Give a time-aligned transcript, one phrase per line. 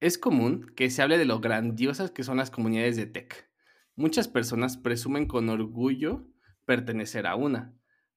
[0.00, 3.50] Es común que se hable de lo grandiosas que son las comunidades de tech.
[3.96, 6.26] Muchas personas presumen con orgullo
[6.64, 7.74] pertenecer a una,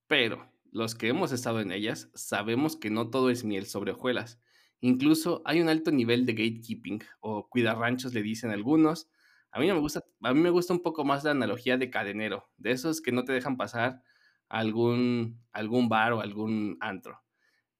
[0.07, 4.39] pero los que hemos estado en ellas sabemos que no todo es miel sobre hojuelas.
[4.79, 9.09] Incluso hay un alto nivel de gatekeeping o cuidarranchos le dicen algunos.
[9.51, 12.49] A mí me gusta, a mí me gusta un poco más la analogía de cadenero,
[12.57, 14.01] de esos que no te dejan pasar
[14.47, 17.21] algún algún bar o algún antro.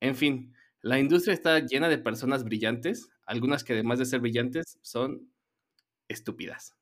[0.01, 4.77] En fin, la industria está llena de personas brillantes, algunas que además de ser brillantes
[4.81, 5.31] son
[6.07, 6.75] estúpidas.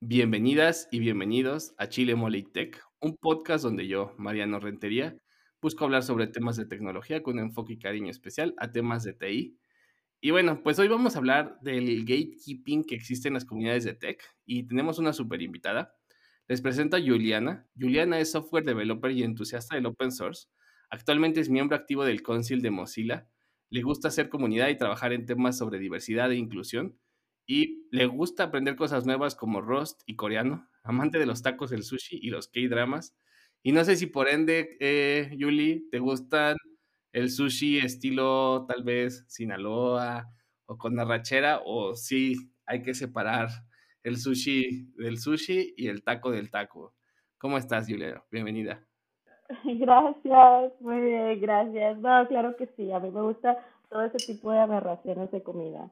[0.00, 5.16] Bienvenidas y bienvenidos a Chile Mole Tech, un podcast donde yo, Mariano Rentería,
[5.60, 9.12] busco hablar sobre temas de tecnología con un enfoque y cariño especial a temas de
[9.12, 9.58] TI.
[10.20, 13.94] Y bueno, pues hoy vamos a hablar del gatekeeping que existe en las comunidades de
[13.94, 15.94] tech y tenemos una super invitada.
[16.46, 17.66] Les presento a Juliana.
[17.78, 20.48] Juliana es software developer y entusiasta del open source.
[20.90, 23.28] Actualmente es miembro activo del Council de Mozilla.
[23.70, 26.98] Le gusta hacer comunidad y trabajar en temas sobre diversidad e inclusión.
[27.46, 30.68] Y le gusta aprender cosas nuevas como Rust y coreano.
[30.82, 33.16] Amante de los tacos, el sushi y los K-dramas.
[33.62, 36.56] Y no sé si por ende, eh, Yuli, te gustan
[37.12, 40.32] el sushi estilo tal vez Sinaloa
[40.66, 43.48] o con arrachera o si hay que separar
[44.04, 46.94] el sushi del sushi y el taco del taco.
[47.38, 48.24] ¿Cómo estás, Julia?
[48.30, 48.89] Bienvenida.
[49.64, 51.98] Gracias, muy bien, gracias.
[51.98, 53.56] No, claro que sí, a mí me gusta
[53.88, 55.90] todo ese tipo de aberraciones de comida.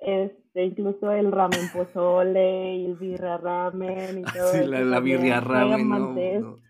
[0.00, 4.52] Este, incluso el ramen pozole y el birria ramen y todo.
[4.52, 6.58] Sí, la, la birria ramen, no, no.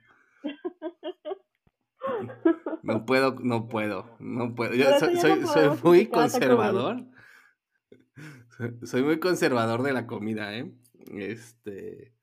[2.83, 4.73] No puedo, no puedo, no puedo.
[4.75, 7.05] Yo soy, soy, soy muy conservador.
[8.57, 10.73] Soy, soy muy conservador de la comida, ¿eh?
[11.13, 12.15] Este,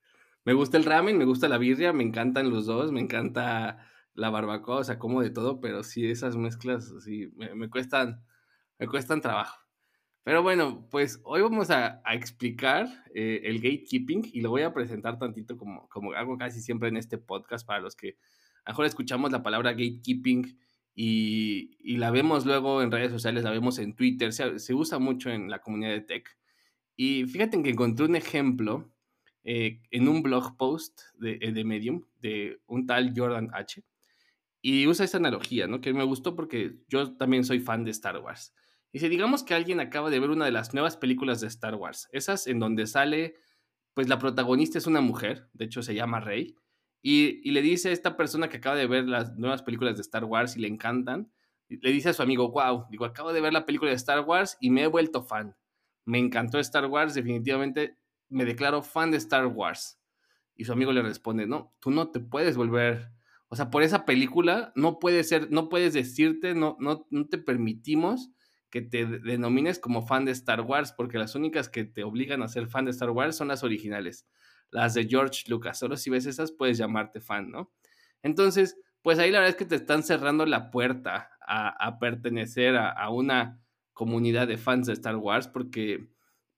[0.44, 3.78] me gusta el ramen, me gusta la birria, me encantan los dos, me encanta
[4.16, 8.24] la barbacoa, o sea, como de todo, pero sí esas mezclas sí me, me cuestan,
[8.78, 9.60] me cuestan trabajo.
[10.24, 14.74] Pero bueno, pues hoy vamos a, a explicar eh, el gatekeeping y lo voy a
[14.74, 18.16] presentar tantito como, como hago casi siempre en este podcast para los que
[18.64, 20.58] a lo mejor escuchamos la palabra gatekeeping
[20.96, 24.98] y, y, la vemos luego en redes sociales, la vemos en Twitter, se, se usa
[24.98, 26.36] mucho en la comunidad de tech.
[26.96, 28.90] Y fíjate que encontré un ejemplo
[29.44, 33.84] eh, en un blog post de, de, Medium de un tal Jordan H.
[34.68, 35.80] Y usa esa analogía, ¿no?
[35.80, 38.52] Que me gustó porque yo también soy fan de Star Wars.
[38.90, 41.76] Y si digamos que alguien acaba de ver una de las nuevas películas de Star
[41.76, 43.36] Wars, esas en donde sale,
[43.94, 46.56] pues la protagonista es una mujer, de hecho se llama Rey,
[47.00, 50.00] y, y, le dice a esta persona que acaba de ver las nuevas películas de
[50.00, 51.30] Star Wars y le encantan,
[51.68, 54.58] le dice a su amigo, wow, digo, acabo de ver la película de Star Wars
[54.60, 55.56] y me he vuelto fan.
[56.04, 60.00] Me encantó Star Wars, definitivamente me declaro fan de Star Wars.
[60.56, 63.12] Y su amigo le responde, no, tú no te puedes volver,
[63.48, 67.38] o sea, por esa película no puedes ser, no puedes decirte, no, no, no te
[67.38, 68.30] permitimos
[68.70, 72.48] que te denomines como fan de Star Wars, porque las únicas que te obligan a
[72.48, 74.26] ser fan de Star Wars son las originales,
[74.70, 75.78] las de George Lucas.
[75.78, 77.72] Solo si ves esas puedes llamarte fan, ¿no?
[78.22, 82.74] Entonces, pues ahí la verdad es que te están cerrando la puerta a, a pertenecer
[82.76, 83.60] a, a, una
[83.92, 86.10] comunidad de fans de Star Wars, porque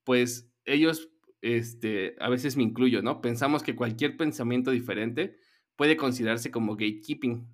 [0.04, 1.10] pues ellos,
[1.42, 3.20] este, a veces me incluyo, ¿no?
[3.20, 5.36] Pensamos que cualquier pensamiento diferente
[5.78, 7.46] puede considerarse como gatekeeping.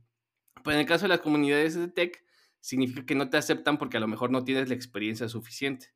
[0.64, 2.24] Pero en el caso de las comunidades de tech,
[2.58, 5.88] significa que no te aceptan porque a lo mejor no tienes la experiencia suficiente.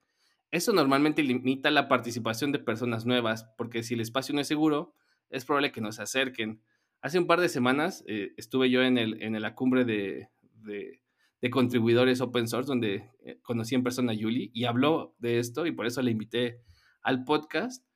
[0.50, 4.94] Eso normalmente limita la participación de personas nuevas, porque si el espacio no es seguro,
[5.31, 6.61] es probable que no se acerquen.
[7.00, 11.00] Hace un par de semanas eh, estuve yo en, el, en la cumbre de, de,
[11.41, 15.65] de, contribuidores open source, donde eh, conocí en persona a Yuli y habló de esto
[15.65, 16.61] y por eso le invité
[17.00, 17.88] al podcast.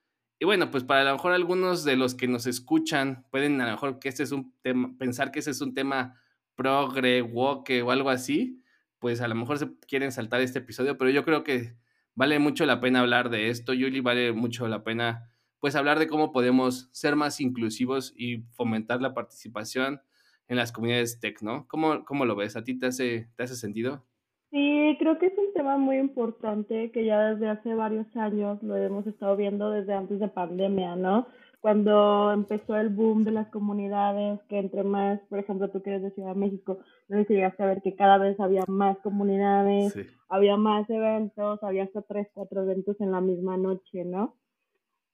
[0.43, 3.67] Y bueno, pues para a lo mejor algunos de los que nos escuchan pueden a
[3.67, 6.21] lo mejor que este es un tema, pensar que ese es un tema
[6.57, 8.61] progre, woke o algo así,
[8.99, 11.77] pues a lo mejor se quieren saltar este episodio, pero yo creo que
[12.17, 15.31] vale mucho la pena hablar de esto, Yuli, vale mucho la pena
[15.61, 20.03] pues hablar de cómo podemos ser más inclusivos y fomentar la participación
[20.49, 21.69] en las comunidades tech, ¿no?
[21.69, 22.57] ¿Cómo, cómo lo ves?
[22.57, 24.05] ¿A ti te hace, te hace sentido?
[24.53, 28.77] Sí, creo que es un tema muy importante que ya desde hace varios años lo
[28.77, 31.27] hemos estado viendo desde antes de pandemia, ¿no?
[31.63, 36.03] cuando empezó el boom de las comunidades, que entre más, por ejemplo, tú que eres
[36.03, 38.99] de Ciudad de México, no sé si llegaste a ver que cada vez había más
[38.99, 40.03] comunidades, sí.
[40.29, 44.35] había más eventos, había hasta tres, cuatro eventos en la misma noche, ¿no?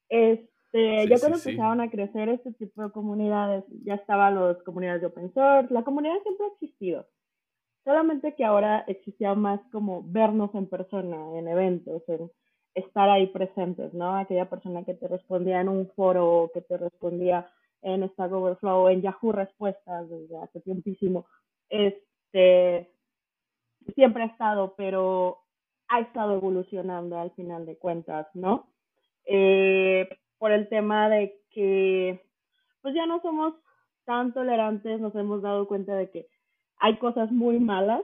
[0.09, 4.63] Este, sí, ya cuando sí, empezaron a crecer este tipo de comunidades, ya estaban las
[4.63, 7.07] comunidades de open source, la comunidad siempre ha existido,
[7.89, 12.31] solamente que ahora existía más como vernos en persona, en eventos, en
[12.75, 14.15] estar ahí presentes, ¿no?
[14.15, 17.51] Aquella persona que te respondía en un foro, que te respondía
[17.81, 21.25] en Stack Overflow, en Yahoo Respuestas desde hace tiempísimo,
[21.71, 22.93] este,
[23.95, 25.39] siempre ha estado, pero
[25.89, 28.69] ha estado evolucionando al final de cuentas, ¿no?
[29.25, 30.07] Eh,
[30.37, 32.23] por el tema de que
[32.83, 33.55] pues ya no somos
[34.05, 36.29] tan tolerantes, nos hemos dado cuenta de que
[36.79, 38.03] hay cosas muy malas,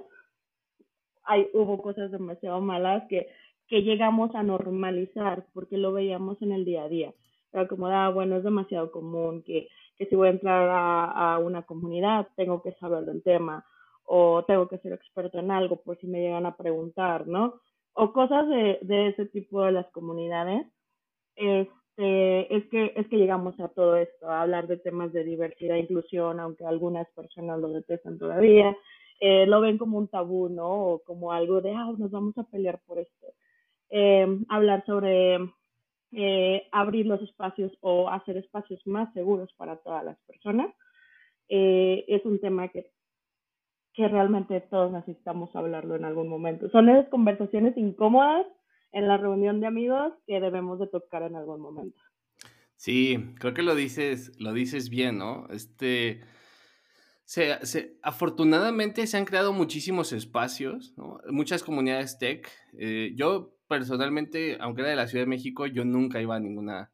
[1.24, 3.28] hay, hubo cosas demasiado malas que,
[3.68, 7.14] que llegamos a normalizar porque lo veíamos en el día a día.
[7.52, 11.38] Era como, ah, bueno, es demasiado común que, que si voy a entrar a, a
[11.38, 13.64] una comunidad tengo que saber del tema
[14.04, 17.60] o tengo que ser experto en algo por si me llegan a preguntar, ¿no?
[17.94, 20.66] O cosas de, de ese tipo de las comunidades.
[21.36, 25.76] Este, es que es que llegamos a todo esto, a hablar de temas de diversidad
[25.76, 28.76] e inclusión, aunque algunas personas lo detestan todavía,
[29.20, 30.68] eh, lo ven como un tabú, ¿no?
[30.68, 33.26] O como algo de, ah, nos vamos a pelear por esto.
[33.90, 35.38] Eh, hablar sobre
[36.12, 40.74] eh, abrir los espacios o hacer espacios más seguros para todas las personas.
[41.48, 42.90] Eh, es un tema que
[43.94, 46.68] que realmente todos necesitamos hablarlo en algún momento.
[46.70, 48.44] Son esas conversaciones incómodas
[48.94, 52.00] en la reunión de amigos que debemos de tocar en algún momento.
[52.76, 55.48] Sí, creo que lo dices, lo dices bien, ¿no?
[55.50, 56.20] Este,
[57.24, 61.18] se, se, afortunadamente se han creado muchísimos espacios, ¿no?
[61.28, 62.48] muchas comunidades tech.
[62.78, 66.92] Eh, yo personalmente, aunque era de la Ciudad de México, yo nunca iba a ninguna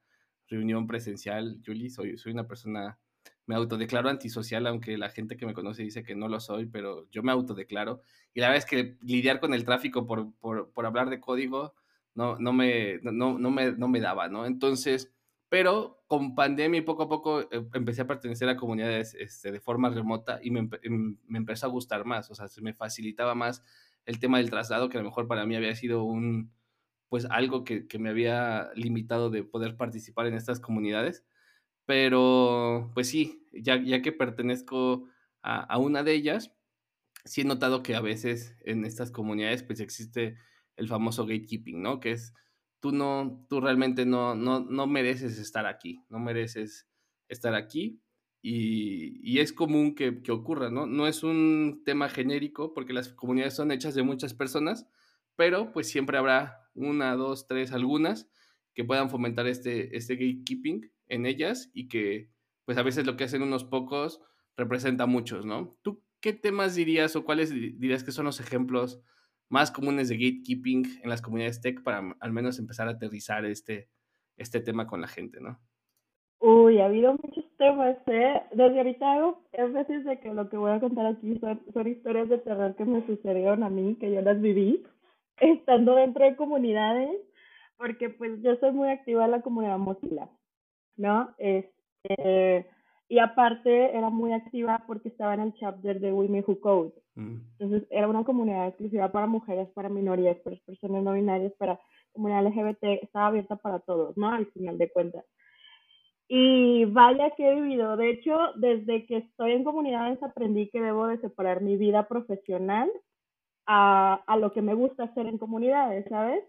[0.49, 2.99] reunión presencial, Julie, soy, soy una persona
[3.47, 7.08] me autodeclaro antisocial, aunque la gente que me conoce dice que no lo soy, pero
[7.11, 8.00] yo me autodeclaro.
[8.32, 11.75] Y la verdad es que lidiar con el tráfico por, por, por hablar de código
[12.15, 14.47] no, no, me, no, no, me, no me daba, ¿no?
[14.47, 15.12] Entonces,
[15.49, 19.61] pero con pandemia y poco a poco eh, empecé a pertenecer a comunidades este, de
[19.61, 23.35] forma remota y me, em, me, empezó a gustar más, o sea, se me facilitaba
[23.35, 23.62] más
[24.07, 26.53] el tema del traslado, que a lo mejor para mí había sido un,
[27.09, 31.25] pues algo que, que me había limitado de poder participar en estas comunidades.
[31.87, 35.09] Pero, pues sí, ya, ya que pertenezco
[35.43, 36.53] a, a, una de ellas,
[37.25, 40.37] sí he notado que a veces en estas comunidades pues existe
[40.77, 42.01] el famoso gatekeeping, ¿no?
[42.01, 42.35] Que es,
[42.81, 46.89] tú no, tú realmente no, no, no mereces estar aquí, no mereces
[47.29, 48.01] estar aquí
[48.43, 50.87] y, y es común que, que, ocurra, ¿no?
[50.87, 54.87] No es un tema genérico porque las comunidades son hechas de muchas personas,
[55.37, 58.29] pero pues siempre habrá una, dos, tres, algunas
[58.75, 62.31] que puedan fomentar este, este gatekeeping en ellas y que
[62.65, 64.21] pues a veces lo que hacen unos pocos
[64.57, 65.77] representa a muchos, ¿no?
[65.83, 69.01] ¿Tú qué temas dirías o cuáles dirías que son los ejemplos
[69.50, 73.88] más comunes de gatekeeping en las comunidades tech para al menos empezar a aterrizar este,
[74.37, 75.61] este tema con la gente, ¿no?
[76.38, 78.41] Uy, ha habido muchos temas, ¿eh?
[78.52, 79.43] Desde ahorita hago
[79.75, 82.87] veces de que lo que voy a contar aquí son, son historias de terror que
[82.87, 84.82] me sucedieron a mí, que yo las viví,
[85.37, 87.20] estando dentro de comunidades,
[87.76, 90.31] porque pues yo soy muy activa en la comunidad Mozilla.
[91.00, 91.35] ¿no?
[91.38, 92.67] Este,
[93.08, 96.93] y aparte era muy activa porque estaba en el chapter de Women Who Code.
[97.21, 97.41] Mm.
[97.59, 101.79] Entonces era una comunidad exclusiva para mujeres, para minorías, para personas no binarias, para
[102.13, 104.31] comunidad LGBT, estaba abierta para todos, ¿no?
[104.31, 105.25] Al final de cuentas.
[106.29, 107.97] Y vaya que he vivido.
[107.97, 112.91] De hecho, desde que estoy en comunidades aprendí que debo de separar mi vida profesional
[113.67, 116.43] a, a lo que me gusta hacer en comunidades, ¿sabes?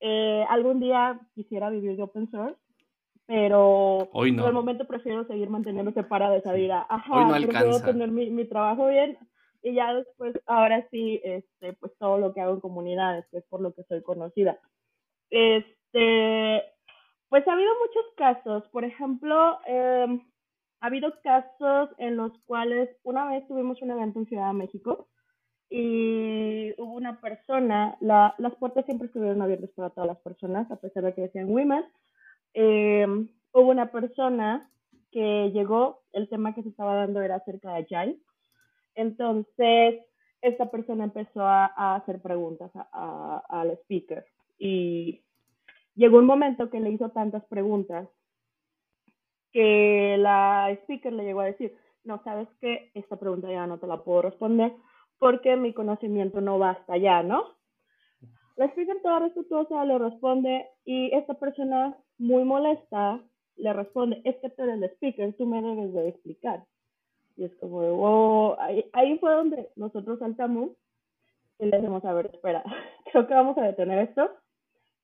[0.00, 2.56] Eh, algún día quisiera vivir de open source,
[3.26, 4.42] pero Hoy no.
[4.42, 6.86] por el momento prefiero seguir manteniendo separada esa vida.
[6.88, 7.86] Ajá, Hoy no prefiero alcanza.
[7.86, 9.18] tener mi, mi trabajo bien
[9.64, 13.62] y ya después, ahora sí, este, pues todo lo que hago en comunidades, es por
[13.62, 14.60] lo que soy conocida.
[15.30, 16.62] Este,
[17.30, 20.20] pues ha habido muchos casos, por ejemplo, eh,
[20.80, 25.08] ha habido casos en los cuales una vez tuvimos un evento en Ciudad de México
[25.70, 30.76] y hubo una persona, la, las puertas siempre estuvieron abiertas para todas las personas, a
[30.76, 31.84] pesar de que decían women,
[32.52, 33.06] eh,
[33.52, 34.70] hubo una persona
[35.10, 38.18] que llegó, el tema que se estaba dando era acerca de Agile.
[38.94, 40.00] Entonces,
[40.40, 44.24] esta persona empezó a, hacer preguntas al speaker
[44.58, 45.24] y
[45.94, 48.08] llegó un momento que le hizo tantas preguntas
[49.52, 53.86] que la speaker le llegó a decir, no, sabes que esta pregunta ya no te
[53.86, 54.74] la puedo responder
[55.18, 57.54] porque mi conocimiento no hasta allá, ¿no?
[58.56, 63.20] La speaker toda respetuosa le responde y esta persona muy molesta
[63.56, 66.64] le responde, es que tú eres el speaker, tú me debes de explicar.
[67.36, 70.70] Y es como, wow, ahí, ahí fue donde nosotros saltamos
[71.58, 72.62] y le decimos, a ver, espera,
[73.12, 74.30] creo que vamos a detener esto.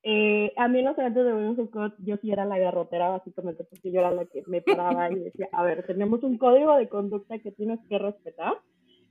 [0.03, 3.93] Eh, a mí los eventos de Women's Code yo sí era la garrotera básicamente porque
[3.93, 7.39] yo era la que me paraba y decía, a ver, tenemos un código de conducta
[7.39, 8.55] que tienes que respetar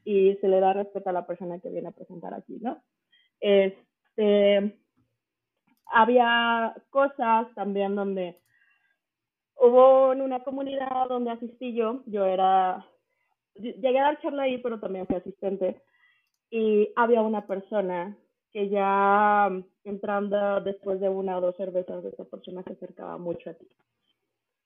[0.03, 2.81] y se le da respeto a la persona que viene a presentar aquí, ¿no?
[3.39, 4.79] Este,
[5.85, 8.41] había cosas también donde
[9.57, 12.85] hubo en una comunidad donde asistí yo, yo era,
[13.59, 15.81] llegué a dar charla ahí, pero también fui asistente,
[16.49, 18.17] y había una persona
[18.51, 19.51] que ya
[19.83, 23.67] entrando después de una o dos cervezas, esa persona se acercaba mucho a ti.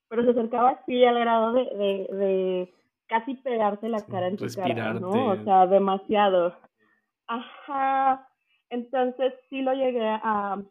[0.07, 2.73] Pero se acercaba así al grado de, de,
[3.07, 5.29] casi pegarse la cara en tu cara, ¿no?
[5.29, 6.55] O sea, demasiado.
[7.27, 8.29] Ajá.
[8.69, 10.61] Entonces sí lo llegué a,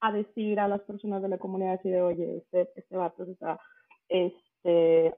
[0.00, 3.32] a decir a las personas de la comunidad así de, oye, este, este vato se
[3.32, 3.58] está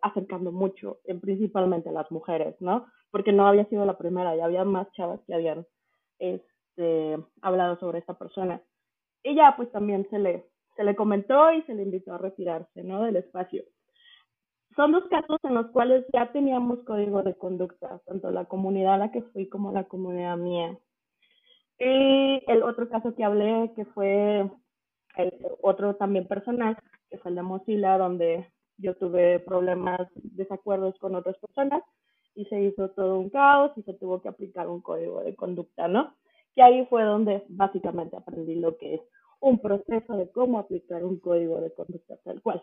[0.03, 2.87] acercando mucho, principalmente a las mujeres, ¿no?
[3.11, 5.67] Porque no había sido la primera, ya había más chavas que habían
[6.19, 8.63] este, hablado sobre esta persona.
[9.23, 12.83] Y ya pues también se le, se le comentó y se le invitó a retirarse,
[12.83, 13.03] ¿no?
[13.03, 13.65] Del espacio.
[14.77, 18.99] Son dos casos en los cuales ya teníamos código de conducta, tanto la comunidad a
[18.99, 20.79] la que fui como la comunidad mía.
[21.79, 24.49] Y el otro caso que hablé, que fue
[25.17, 25.33] el
[25.63, 26.79] otro también personal,
[27.09, 31.83] que fue el de Mozilla, donde yo tuve problemas, desacuerdos con otras personas
[32.35, 35.89] y se hizo todo un caos y se tuvo que aplicar un código de conducta,
[35.89, 36.15] ¿no?
[36.55, 39.01] Que ahí fue donde básicamente aprendí lo que es
[39.41, 42.63] un proceso de cómo aplicar un código de conducta tal cual.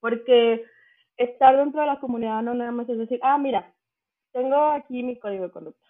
[0.00, 0.64] Porque
[1.16, 3.74] estar dentro de la comunidad no nada más es decir, ah, mira,
[4.32, 5.88] tengo aquí mi código de conducta,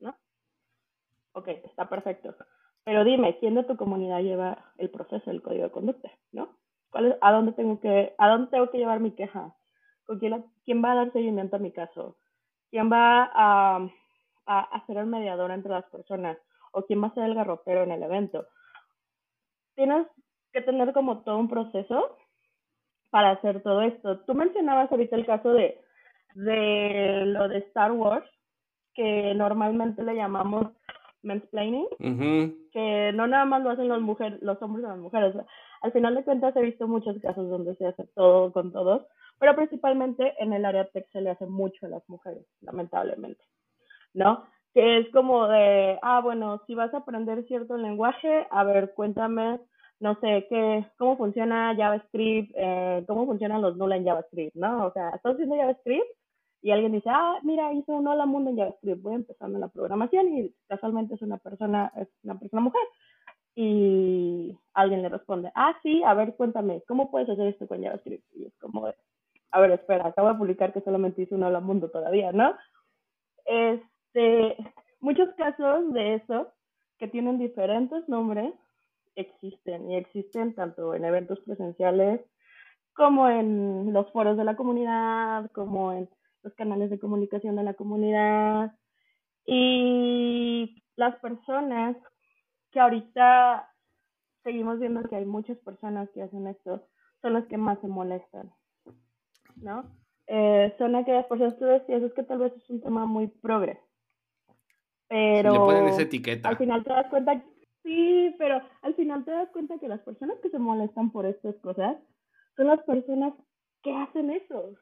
[0.00, 0.16] ¿no?
[1.32, 2.34] Ok, está perfecto.
[2.84, 6.56] Pero dime, ¿quién de tu comunidad lleva el proceso del código de conducta, no?
[6.90, 9.54] ¿Cuál a dónde tengo que, a dónde tengo que llevar mi queja?
[10.04, 12.16] ¿Con quién, quién va a dar seguimiento a mi caso?
[12.70, 13.76] ¿Quién va a,
[14.46, 16.38] a, a ser el mediador entre las personas?
[16.72, 18.46] ¿O quién va a ser el garrotero en el evento?
[19.74, 20.06] Tienes
[20.52, 22.16] que tener como todo un proceso
[23.10, 24.20] para hacer todo esto.
[24.20, 25.80] Tú mencionabas ahorita el caso de,
[26.34, 28.28] de lo de Star Wars,
[28.94, 30.68] que normalmente le llamamos
[31.22, 31.86] mansplaining,
[32.72, 35.34] que no nada más lo hacen los, mujeres, los hombres o las mujeres.
[35.80, 39.06] Al final de cuentas he visto muchos casos donde se hace todo con todos,
[39.38, 43.42] pero principalmente en el área tech se le hace mucho a las mujeres, lamentablemente,
[44.12, 44.44] ¿no?
[44.74, 49.58] Que es como de, ah, bueno, si vas a aprender cierto lenguaje, a ver, cuéntame,
[49.98, 54.86] no sé, qué, cómo funciona JavaScript, eh, cómo funcionan los null en JavaScript, ¿no?
[54.86, 56.06] O sea, estás haciendo JavaScript
[56.62, 60.28] y alguien dice, ah, mira, hizo un hola mundo en JavaScript, voy empezando la programación
[60.36, 62.82] y casualmente es una persona, es una persona mujer.
[63.54, 68.24] Y alguien le responde, ah, sí, a ver, cuéntame, ¿cómo puedes hacer esto con JavaScript?
[68.34, 71.90] Y es como, a ver, espera, acabo de publicar que solamente hizo un hola mundo
[71.90, 72.56] todavía, ¿no?
[73.44, 74.56] Este,
[75.00, 76.52] muchos casos de eso
[76.98, 78.54] que tienen diferentes nombres
[79.16, 82.20] existen y existen tanto en eventos presenciales
[82.94, 86.08] como en los foros de la comunidad, como en
[86.42, 88.72] los canales de comunicación de la comunidad
[89.46, 91.96] y las personas
[92.70, 93.68] que ahorita
[94.42, 96.86] seguimos viendo que hay muchas personas que hacen esto,
[97.20, 98.52] son las que más se molestan,
[99.56, 99.84] ¿no?
[100.26, 103.80] Eh, son aquellas personas, tú decías, es que tal vez es un tema muy progre,
[105.08, 105.52] pero...
[105.52, 106.48] le ponen esa etiqueta.
[106.48, 107.42] Al final te das cuenta,
[107.82, 111.56] sí, pero al final te das cuenta que las personas que se molestan por estas
[111.56, 111.96] cosas
[112.56, 113.34] son las personas
[113.82, 114.74] que hacen eso,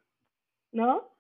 [0.73, 1.19] ¿no?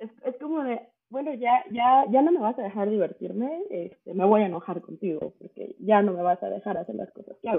[0.00, 4.14] es, es como de, bueno, ya, ya, ya no me vas a dejar divertirme, este,
[4.14, 7.36] me voy a enojar contigo, porque ya no me vas a dejar hacer las cosas
[7.42, 7.50] que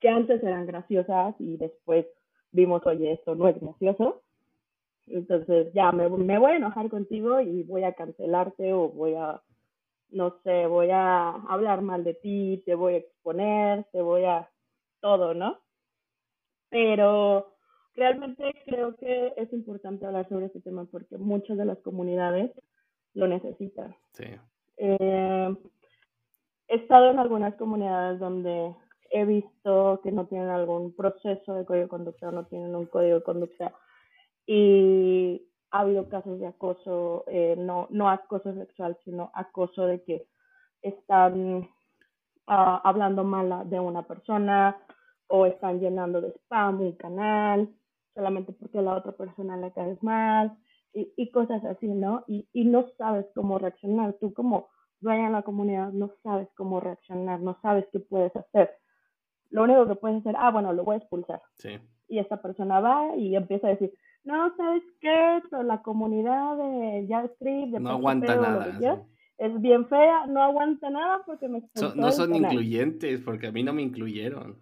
[0.00, 2.06] que antes eran graciosas y después
[2.50, 4.22] vimos, oye, esto no es gracioso,
[5.06, 9.40] entonces ya me, me voy a enojar contigo y voy a cancelarte o voy a,
[10.10, 14.50] no sé, voy a hablar mal de ti, te voy a exponer, te voy a
[15.00, 15.58] todo, ¿no?
[16.68, 17.54] Pero
[17.94, 22.50] realmente creo que es importante hablar sobre este tema porque muchas de las comunidades
[23.14, 23.94] lo necesitan.
[24.12, 24.24] Sí.
[24.76, 25.56] Eh,
[26.68, 28.74] he estado en algunas comunidades donde
[29.10, 33.16] he visto que no tienen algún proceso de código de conducta, no tienen un código
[33.16, 33.72] de conducta
[34.46, 40.26] y ha habido casos de acoso, eh, no, no acoso sexual, sino acoso de que
[40.80, 41.68] están
[42.46, 44.76] ah, hablando mal de una persona
[45.28, 47.68] o están llenando de spam un canal
[48.14, 50.56] solamente porque a la otra persona le caes mal
[50.92, 52.24] y, y cosas así, ¿no?
[52.26, 54.14] Y, y no sabes cómo reaccionar.
[54.20, 54.68] Tú como
[55.00, 58.70] dueña de la comunidad no sabes cómo reaccionar, no sabes qué puedes hacer.
[59.50, 61.42] Lo único que puedes hacer, ah, bueno, lo voy a expulsar.
[61.58, 61.78] Sí.
[62.08, 63.92] Y esta persona va y empieza a decir,
[64.24, 65.42] no, ¿sabes qué?
[65.64, 68.78] la comunidad de JavaScript, de no aguanta nada.
[69.38, 71.62] es bien fea, no aguanta nada porque me
[71.96, 74.60] No son incluyentes, porque a mí no me incluyeron.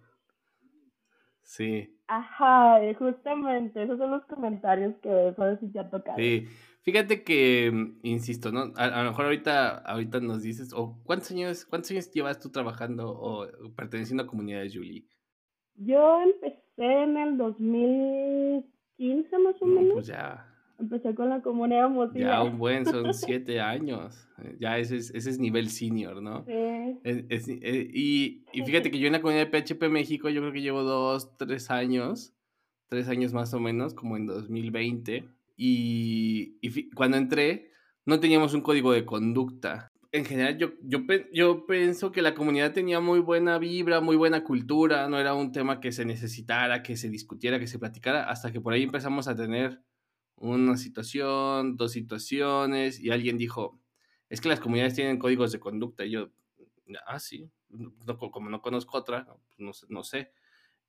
[1.43, 1.97] Sí.
[2.13, 6.17] Ajá, justamente, esos son los comentarios que puedes ya tocar.
[6.17, 6.45] Sí,
[6.81, 8.73] fíjate que, mm, insisto, ¿no?
[8.75, 13.09] A, lo mejor ahorita, ahorita nos dices, o ¿cuántos años, cuántos años llevas tú trabajando
[13.09, 15.05] o perteneciendo a comunidades, Julie?
[15.75, 19.93] Yo empecé en el 2015 más o menos.
[19.93, 20.50] pues ya,
[20.81, 22.31] Empecé con la comunidad emotiva.
[22.31, 24.27] Ya un buen, son siete años.
[24.43, 26.43] Eh, ya ese es, ese es nivel senior, ¿no?
[26.45, 26.51] Sí.
[26.53, 30.61] Eh, y, y, fíjate que yo en la comunidad de PHP México, yo creo que
[30.61, 32.33] llevo dos, tres años,
[32.89, 35.29] tres años más o menos, como en 2020.
[35.55, 37.71] Y, y cuando entré,
[38.05, 40.99] no teníamos un código de conducta en general yo, yo,
[41.31, 45.51] yo pienso que la comunidad tenía muy buena vibra, muy buena cultura, no era un
[45.51, 49.27] tema que se necesitara, que se discutiera, que se platicara, hasta que por ahí empezamos
[49.27, 49.81] a tener
[50.49, 53.79] una situación, dos situaciones, y alguien dijo,
[54.29, 56.31] es que las comunidades tienen códigos de conducta, y yo,
[57.05, 57.49] ah, sí,
[58.31, 60.31] como no conozco otra, pues no, no sé.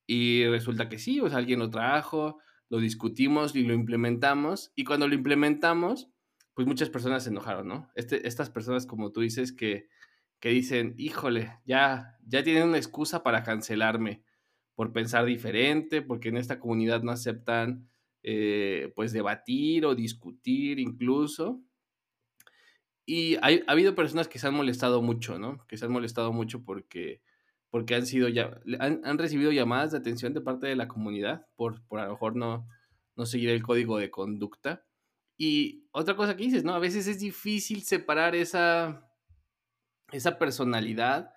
[0.06, 4.84] Y resulta que sí, o sea, alguien lo trajo, lo discutimos y lo implementamos, y
[4.84, 6.08] cuando lo implementamos,
[6.54, 7.90] pues muchas personas se enojaron, ¿no?
[7.94, 9.88] Este, estas personas, como tú dices, que,
[10.40, 14.22] que dicen, híjole, ya, ya tienen una excusa para cancelarme
[14.74, 17.88] por pensar diferente, porque en esta comunidad no aceptan,
[18.22, 21.60] eh, pues, debatir o discutir incluso.
[23.04, 25.66] Y ha habido personas que se han molestado mucho, ¿no?
[25.66, 27.20] Que se han molestado mucho porque,
[27.70, 31.46] porque han, sido ya, han, han recibido llamadas de atención de parte de la comunidad
[31.56, 32.68] por, por a lo mejor no,
[33.16, 34.84] no seguir el código de conducta.
[35.36, 36.74] Y otra cosa que dices, ¿no?
[36.74, 39.10] A veces es difícil separar esa,
[40.12, 41.32] esa personalidad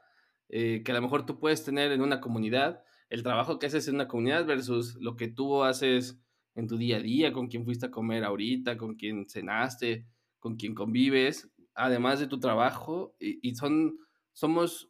[0.50, 3.88] eh, que a lo mejor tú puedes tener en una comunidad, el trabajo que haces
[3.88, 6.22] en una comunidad versus lo que tú haces
[6.56, 10.06] en tu día a día, con quien fuiste a comer ahorita, con quien cenaste,
[10.40, 13.98] con quien convives, además de tu trabajo, y, son,
[14.34, 14.90] somos,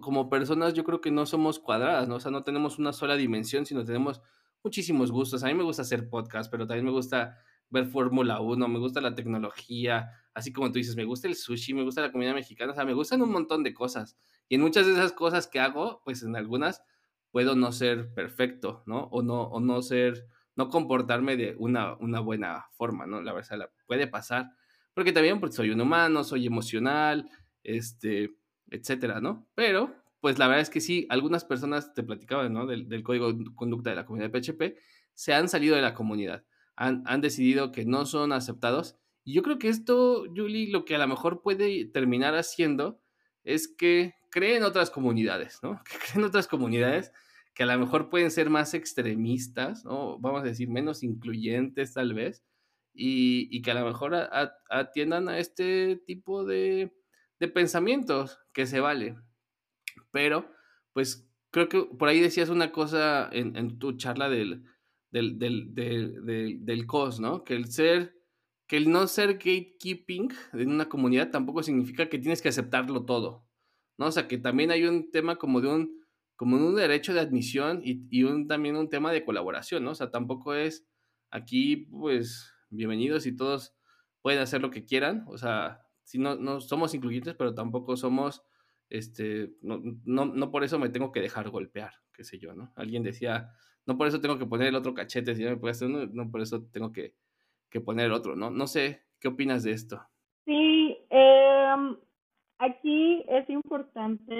[0.00, 2.16] como personas, yo creo que no somos cuadradas, ¿no?
[2.16, 4.20] O sea, no tenemos una sola dimensión, sino tenemos
[4.62, 5.42] muchísimos gustos.
[5.42, 7.38] A mí me gusta hacer podcast, pero también me gusta
[7.70, 11.74] ver Fórmula 1, me gusta la tecnología, así como tú dices, me gusta el sushi,
[11.74, 14.16] me gusta la comida mexicana, o sea, me gustan un montón de cosas.
[14.48, 16.82] Y en muchas de esas cosas que hago, pues en algunas
[17.30, 19.04] puedo no ser perfecto, ¿no?
[19.10, 23.20] O no, o no ser, no comportarme de una, una buena forma, ¿no?
[23.20, 24.50] La verdad, la, puede pasar.
[24.94, 27.28] Porque también pues, soy un humano, soy emocional,
[27.62, 28.36] este,
[28.70, 29.48] etcétera, ¿no?
[29.54, 32.66] Pero, pues la verdad es que sí, algunas personas te platicaban, ¿no?
[32.66, 34.76] Del, código de conducta de la comunidad PHP,
[35.12, 36.44] se han salido de la comunidad
[36.76, 38.96] han, decidido que no son aceptados.
[39.24, 43.00] Y yo creo que esto, Julie, lo que a lo mejor puede terminar haciendo
[43.44, 45.82] es que creen otras comunidades, ¿no?
[45.90, 47.12] Que creen otras comunidades
[47.54, 50.18] que a lo mejor pueden ser más extremistas, ¿no?
[50.18, 52.44] Vamos a decir, menos incluyentes tal vez,
[52.92, 54.14] y, que a lo mejor
[54.70, 56.92] atiendan a este tipo de,
[57.54, 59.16] pensamientos que se vale.
[60.10, 60.50] Pero,
[60.92, 64.64] pues creo que por ahí decías una cosa en tu charla del,
[65.22, 67.44] del, del, del, COS, ¿no?
[67.44, 68.16] Que el ser,
[68.66, 73.46] que el no ser gatekeeping en una comunidad tampoco significa que tienes que aceptarlo todo,
[73.96, 74.06] ¿no?
[74.06, 76.03] O sea, que también hay un tema como de un,
[76.36, 79.92] como un derecho de admisión y, y un, también un tema de colaboración, ¿no?
[79.92, 80.86] O sea, tampoco es
[81.30, 83.74] aquí, pues, bienvenidos y todos
[84.22, 88.42] pueden hacer lo que quieran, o sea, si no, no somos incluyentes, pero tampoco somos,
[88.88, 92.72] este, no, no, no por eso me tengo que dejar golpear, qué sé yo, ¿no?
[92.76, 93.50] Alguien decía,
[93.86, 96.06] no por eso tengo que poner el otro cachete, si no me puede hacer uno,
[96.06, 97.14] no por eso tengo que,
[97.84, 98.50] poner el otro, ¿no?
[98.50, 100.00] No sé, ¿qué opinas de esto?
[100.44, 101.96] Sí, em,
[102.58, 104.34] aquí es importante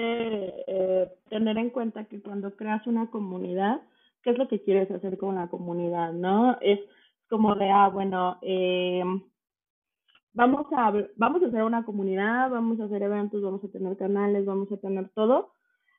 [0.67, 3.81] eh, tener en cuenta que cuando creas una comunidad,
[4.23, 6.57] ¿qué es lo que quieres hacer con la comunidad, no?
[6.61, 6.79] Es
[7.29, 9.23] como de, ah, bueno, em,
[10.33, 14.45] vamos a, vamos a hacer una comunidad, vamos a hacer eventos, vamos a tener canales,
[14.45, 15.53] vamos a tener todo,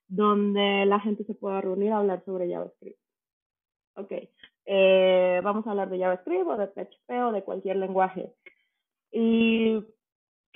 [0.09, 2.99] donde la gente se pueda reunir a hablar sobre JavaScript.
[3.97, 4.13] Ok,
[4.67, 8.33] eh, vamos a hablar de JavaScript o de PHP o de cualquier lenguaje.
[9.11, 9.83] ¿Y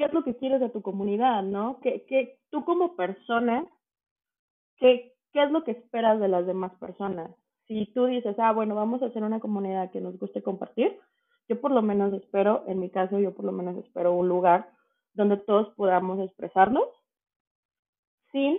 [0.01, 1.79] qué es lo que quieres de tu comunidad, no?
[1.83, 3.67] ¿Qué, qué, tú como persona,
[4.79, 7.31] ¿qué, ¿qué es lo que esperas de las demás personas?
[7.67, 10.99] Si tú dices, ah, bueno, vamos a hacer una comunidad que nos guste compartir,
[11.51, 14.71] yo por lo menos espero, en mi caso, yo por lo menos espero un lugar
[15.13, 16.89] donde todos podamos expresarnos
[18.33, 18.59] sin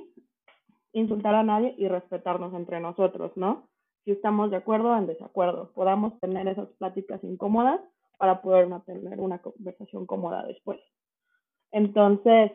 [0.94, 3.68] insultar a nadie y respetarnos entre nosotros, ¿no?
[4.06, 7.82] si estamos de acuerdo o en desacuerdo, podamos tener esas pláticas incómodas
[8.20, 10.80] para poder tener una conversación cómoda después.
[11.72, 12.52] Entonces,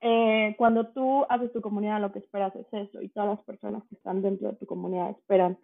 [0.00, 3.84] eh, cuando tú haces tu comunidad, lo que esperas es eso, y todas las personas
[3.88, 5.58] que están dentro de tu comunidad esperan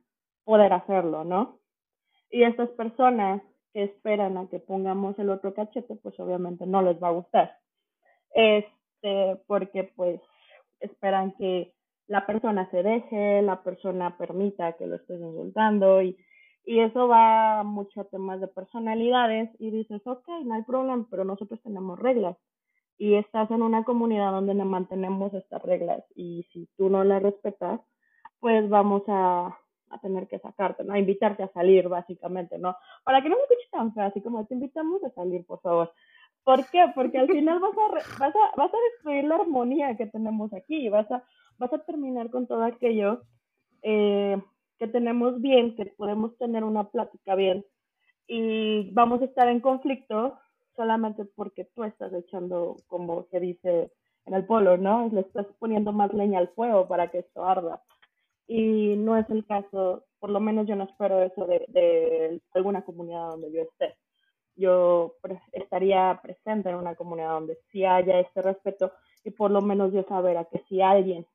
[0.45, 1.59] poder hacerlo, ¿no?
[2.31, 7.03] Y estas personas que esperan a que pongamos el otro cachete, pues obviamente no les
[7.03, 7.59] va a gustar.
[8.33, 10.21] Este, porque pues
[10.81, 11.75] esperan que
[12.07, 16.17] la persona se deje, la persona permita que lo estés insultando y,
[16.69, 21.25] y eso va mucho a temas de personalidades y dices, ok, no hay problema, pero
[21.25, 22.37] nosotros tenemos reglas
[22.99, 27.81] y estás en una comunidad donde mantenemos estas reglas y si tú no las respetas,
[28.39, 30.93] pues vamos a, a tener que sacarte, ¿no?
[30.93, 32.77] A invitarte a salir, básicamente, ¿no?
[33.03, 35.95] Para que no me escuche tan fácil como te invitamos a salir, por favor.
[36.45, 36.85] ¿Por qué?
[36.95, 40.91] Porque al final vas a, vas a, vas a destruir la armonía que tenemos aquí,
[40.91, 41.25] vas a,
[41.57, 43.23] vas a terminar con todo aquello
[43.81, 44.37] eh,
[44.79, 47.64] que tenemos bien, que podemos tener una plática bien
[48.29, 50.38] y vamos a estar en conflicto
[50.77, 53.91] solamente porque tú estás echando, como se dice
[54.27, 55.09] en el polo, ¿no?
[55.11, 57.83] Le estás poniendo más leña al fuego para que esto arda.
[58.47, 62.83] Y no es el caso, por lo menos yo no espero eso de, de alguna
[62.83, 63.97] comunidad donde yo esté.
[64.55, 65.14] Yo
[65.53, 68.93] estaría presente en una comunidad donde sí haya este respeto
[69.25, 71.27] y por lo menos yo saber a que si alguien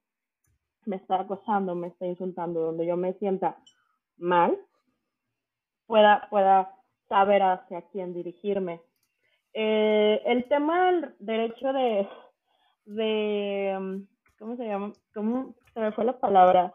[0.85, 3.57] me está acosando, me está insultando, donde yo me sienta
[4.17, 4.57] mal,
[5.87, 6.73] pueda, pueda
[7.09, 8.81] saber hacia quién dirigirme.
[9.53, 12.07] Eh, el tema del derecho de,
[12.85, 14.07] de, um,
[14.39, 14.93] ¿cómo se llama?
[15.13, 16.73] ¿Cómo se me fue la palabra?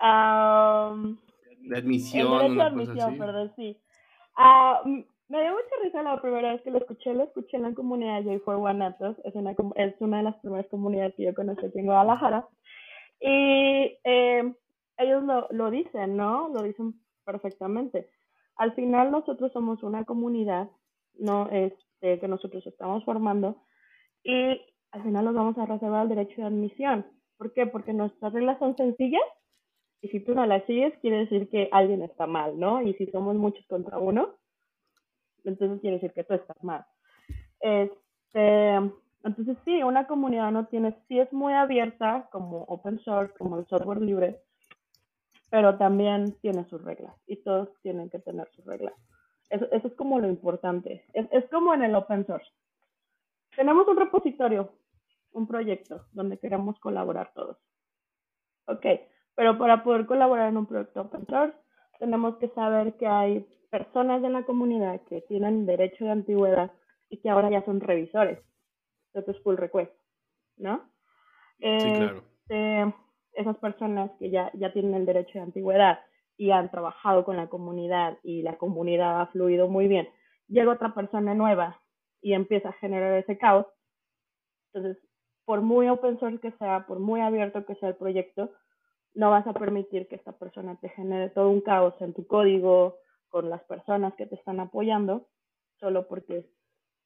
[0.00, 2.32] de admisión.
[2.32, 3.76] El derecho de admisión, perdón, sí.
[4.36, 7.72] Uh, me dio mucha risa la primera vez que lo escuché, lo escuché en la
[7.74, 11.64] comunidad de J4 Guanatos, es una, es una de las primeras comunidades que yo conocí
[11.64, 12.48] aquí en Guadalajara,
[13.20, 14.54] y eh,
[14.96, 16.48] ellos lo, lo dicen, ¿no?
[16.48, 18.08] Lo dicen perfectamente.
[18.56, 20.68] Al final nosotros somos una comunidad,
[21.18, 21.48] ¿no?
[21.50, 23.62] Este, que nosotros estamos formando,
[24.22, 24.60] y
[24.92, 27.06] al final nos vamos a reservar el derecho de admisión.
[27.36, 27.66] ¿Por qué?
[27.66, 29.22] Porque nuestras reglas son sencillas
[30.02, 32.82] y si tú no las sigues, quiere decir que alguien está mal, ¿no?
[32.82, 34.34] Y si somos muchos contra uno,
[35.44, 36.84] entonces quiere decir que tú estás mal.
[37.60, 38.80] Este,
[39.24, 43.66] entonces sí, una comunidad no tiene, sí es muy abierta como open source, como el
[43.66, 44.40] software libre,
[45.50, 48.94] pero también tiene sus reglas y todos tienen que tener sus reglas.
[49.50, 51.04] Eso, eso es como lo importante.
[51.12, 52.46] Es, es como en el open source.
[53.56, 54.72] Tenemos un repositorio,
[55.32, 57.58] un proyecto donde queremos colaborar todos.
[58.66, 58.86] Ok,
[59.34, 61.56] pero para poder colaborar en un proyecto open source,
[61.98, 66.70] tenemos que saber que hay personas de la comunidad que tienen derecho de antigüedad
[67.08, 68.38] y que ahora ya son revisores.
[69.14, 69.92] Esto es pull request,
[70.56, 70.90] ¿no?
[71.58, 72.22] Sí, claro.
[72.48, 72.94] Este,
[73.32, 76.00] esas personas que ya, ya tienen el derecho de antigüedad
[76.36, 80.08] y han trabajado con la comunidad y la comunidad ha fluido muy bien,
[80.48, 81.80] llega otra persona nueva
[82.22, 83.66] y empieza a generar ese caos.
[84.72, 85.02] Entonces,
[85.44, 88.52] por muy open source que sea, por muy abierto que sea el proyecto,
[89.14, 92.98] no vas a permitir que esta persona te genere todo un caos en tu código,
[93.30, 95.28] con las personas que te están apoyando,
[95.78, 96.50] solo porque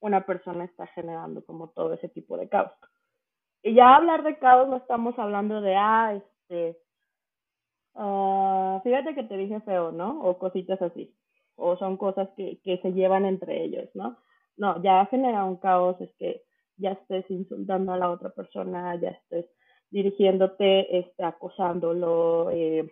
[0.05, 2.73] una persona está generando como todo ese tipo de caos.
[3.63, 6.79] Y ya hablar de caos no estamos hablando de, ah, este,
[7.95, 10.21] uh, fíjate que te dije feo, ¿no?
[10.23, 11.17] O cositas así.
[11.57, 14.19] O son cosas que, que se llevan entre ellos, ¿no?
[14.59, 16.43] No, ya genera un caos, es que
[16.77, 19.47] ya estés insultando a la otra persona, ya estés
[19.91, 22.91] dirigiéndote, este, acosándolo, eh,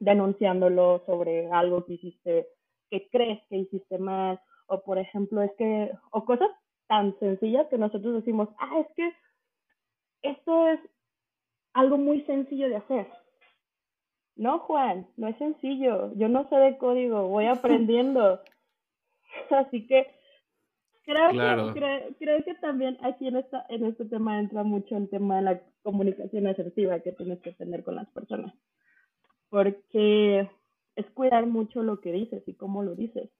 [0.00, 2.48] denunciándolo sobre algo que hiciste,
[2.90, 6.48] que crees que hiciste mal, o por ejemplo, es que, o cosas
[6.86, 9.12] tan sencillas que nosotros decimos, ah, es que
[10.22, 10.80] esto es
[11.72, 13.08] algo muy sencillo de hacer.
[14.36, 16.14] No, Juan, no es sencillo.
[16.14, 18.40] Yo no sé de código, voy aprendiendo.
[19.50, 20.06] Así que
[21.02, 21.30] creo,
[21.74, 25.42] que, creo, que también aquí en, esta, en este tema entra mucho el tema de
[25.42, 28.54] la comunicación asertiva que tienes que tener con las personas.
[29.48, 30.48] Porque
[30.94, 33.30] es cuidar mucho lo que dices y cómo lo dices.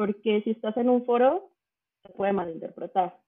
[0.00, 1.50] Porque si estás en un foro,
[2.02, 3.18] se puede malinterpretar.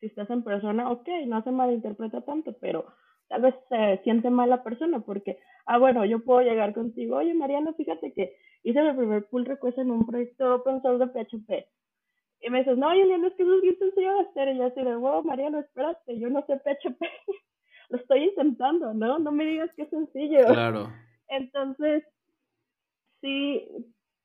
[0.00, 2.86] Si estás en persona, ok, no se malinterpreta tanto, pero
[3.28, 7.34] tal vez se siente mal la persona porque, ah, bueno, yo puedo llegar contigo, oye,
[7.34, 11.68] Mariano, fíjate que hice mi primer pull request en un proyecto open source de PHP.
[12.40, 14.48] Y me dices, no, Julián, es que eso es bien sencillo de hacer.
[14.54, 16.98] Y yo así de, wow, Mariano, espérate, yo no sé PHP.
[17.90, 19.18] Lo estoy intentando, ¿no?
[19.18, 20.46] No me digas que es sencillo.
[20.46, 20.90] Claro.
[21.28, 22.04] Entonces,
[23.20, 23.68] sí,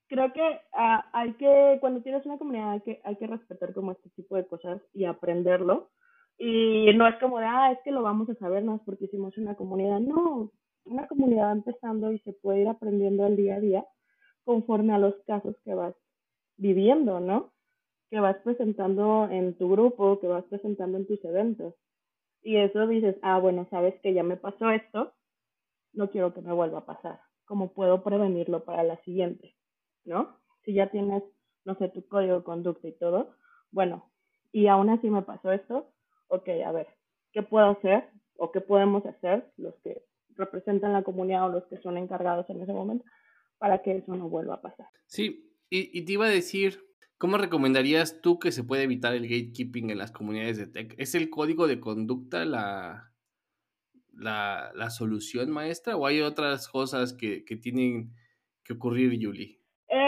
[0.07, 3.91] creo que ah, hay que, cuando tienes una comunidad, hay que, hay que respetar como
[3.91, 5.89] este tipo de cosas y aprenderlo.
[6.37, 9.37] Y no es como de, ah, es que lo vamos a saber más porque hicimos
[9.37, 9.99] una comunidad.
[9.99, 10.51] No,
[10.85, 13.85] una comunidad empezando y se puede ir aprendiendo al día a día
[14.43, 15.95] conforme a los casos que vas
[16.57, 17.51] viviendo, ¿no?
[18.09, 21.75] Que vas presentando en tu grupo, que vas presentando en tus eventos.
[22.41, 25.13] Y eso dices, ah, bueno, sabes que ya me pasó esto,
[25.93, 27.19] no quiero que me vuelva a pasar.
[27.45, 29.55] ¿Cómo puedo prevenirlo para la siguiente?
[30.07, 30.39] ¿No?
[30.65, 31.23] Si ya tienes,
[31.65, 33.35] no sé, tu código de conducta y todo,
[33.71, 34.09] bueno,
[34.51, 35.93] y aún así me pasó esto,
[36.27, 36.87] ok, a ver,
[37.31, 40.03] ¿qué puedo hacer o qué podemos hacer los que
[40.35, 43.05] representan la comunidad o los que son encargados en ese momento
[43.59, 44.87] para que eso no vuelva a pasar?
[45.05, 49.27] Sí, y, y te iba a decir, ¿Cómo recomendarías tú que se puede evitar el
[49.27, 50.93] gatekeeping en las comunidades de tech?
[50.99, 53.11] ¿Es el código de conducta la,
[54.13, 58.13] la, la, solución maestra o hay otras cosas que, que tienen
[58.63, 59.59] que ocurrir, Yuli?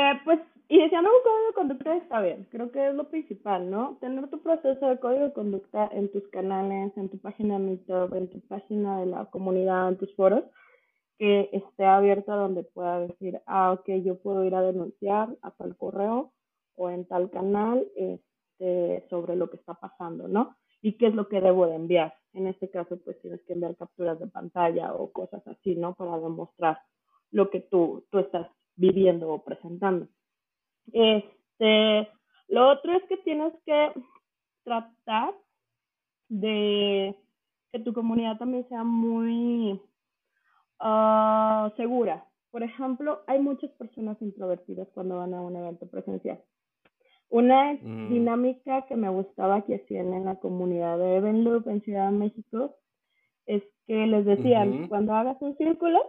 [0.10, 3.98] Eh, pues iniciando un código de conducta está bien, creo que es lo principal, ¿no?
[4.02, 8.28] Tener tu proceso de código de conducta en tus canales, en tu página Meetup, en
[8.30, 10.43] tu página de la comunidad, en tus foros,
[11.19, 15.76] que esté abierto donde pueda decir, ah, ok, yo puedo ir a denunciar a tal
[15.78, 16.32] correo
[16.76, 20.56] o en tal canal este, sobre lo que está pasando, ¿no?
[20.82, 22.15] Y qué es lo que debo de enviar.
[22.34, 25.93] En este caso, pues tienes que enviar capturas de pantalla o cosas así, ¿no?
[25.93, 26.80] Para demostrar
[27.32, 28.48] lo que tú, tú estás
[28.80, 30.08] viviendo o presentando.
[30.92, 32.10] Este,
[32.48, 33.92] lo otro es que tienes que
[34.63, 35.36] tratar
[36.30, 37.15] de
[37.72, 39.80] que tu comunidad también sea muy
[40.80, 42.26] uh, segura.
[42.52, 46.42] Por ejemplo, hay muchas personas introvertidas cuando van a un evento presencial.
[47.30, 48.10] Una mm.
[48.10, 52.76] dinámica que me gustaba que hacían en la comunidad de Evenloop en Ciudad de México
[53.46, 56.00] es que les decían, cuando hagas un círculo,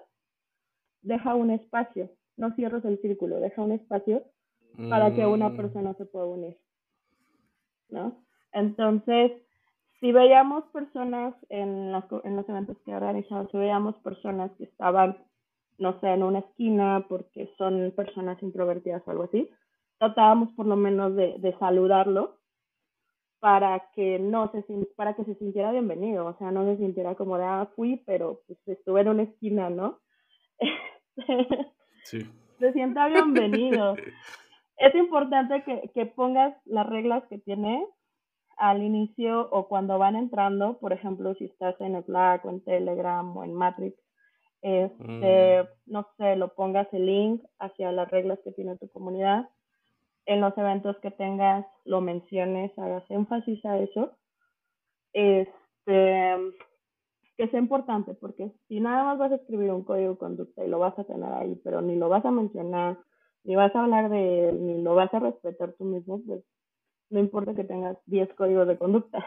[1.03, 4.23] deja un espacio, no cierres el círculo, deja un espacio
[4.88, 5.57] para que una mm.
[5.57, 6.57] persona se pueda unir,
[7.88, 8.23] ¿no?
[8.53, 9.33] Entonces,
[10.01, 11.93] si veíamos personas en,
[12.25, 15.19] en los eventos que organizamos, si veíamos personas que estaban,
[15.79, 19.51] no sé, en una esquina porque son personas introvertidas o algo así,
[19.99, 22.38] tratábamos por lo menos de, de saludarlo
[23.40, 24.62] para que no se
[24.97, 28.43] para que se sintiera bienvenido, o sea, no se sintiera como de ah, fui, pero
[28.47, 29.99] pues estuve en una esquina, ¿no?
[32.05, 32.29] sí.
[32.59, 33.97] Se sienta bienvenido.
[34.77, 37.87] es importante que, que pongas las reglas que tiene
[38.57, 43.37] al inicio o cuando van entrando, por ejemplo, si estás en Slack o en Telegram
[43.37, 43.97] o en Matrix,
[44.63, 45.67] este, mm.
[45.87, 49.49] no sé, lo pongas el link hacia las reglas que tiene tu comunidad.
[50.27, 54.13] En los eventos que tengas, lo menciones, hagas énfasis a eso.
[55.13, 56.37] Este,
[57.40, 60.68] que sea importante, porque si nada más vas a escribir un código de conducta y
[60.68, 62.98] lo vas a tener ahí, pero ni lo vas a mencionar,
[63.44, 66.42] ni vas a hablar de él, ni lo vas a respetar tú mismo, pues
[67.09, 69.24] no importa que tengas 10 códigos de conducta.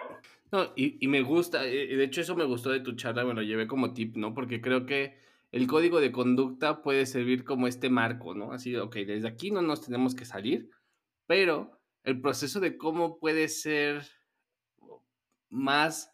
[0.51, 3.33] No, y, y me gusta, eh, de hecho eso me gustó de tu charla, me
[3.33, 4.35] lo llevé como tip, ¿no?
[4.35, 5.15] Porque creo que
[5.51, 8.51] el código de conducta puede servir como este marco, ¿no?
[8.51, 10.69] Así, ok, desde aquí no nos tenemos que salir,
[11.25, 14.03] pero el proceso de cómo puede ser
[15.49, 16.12] más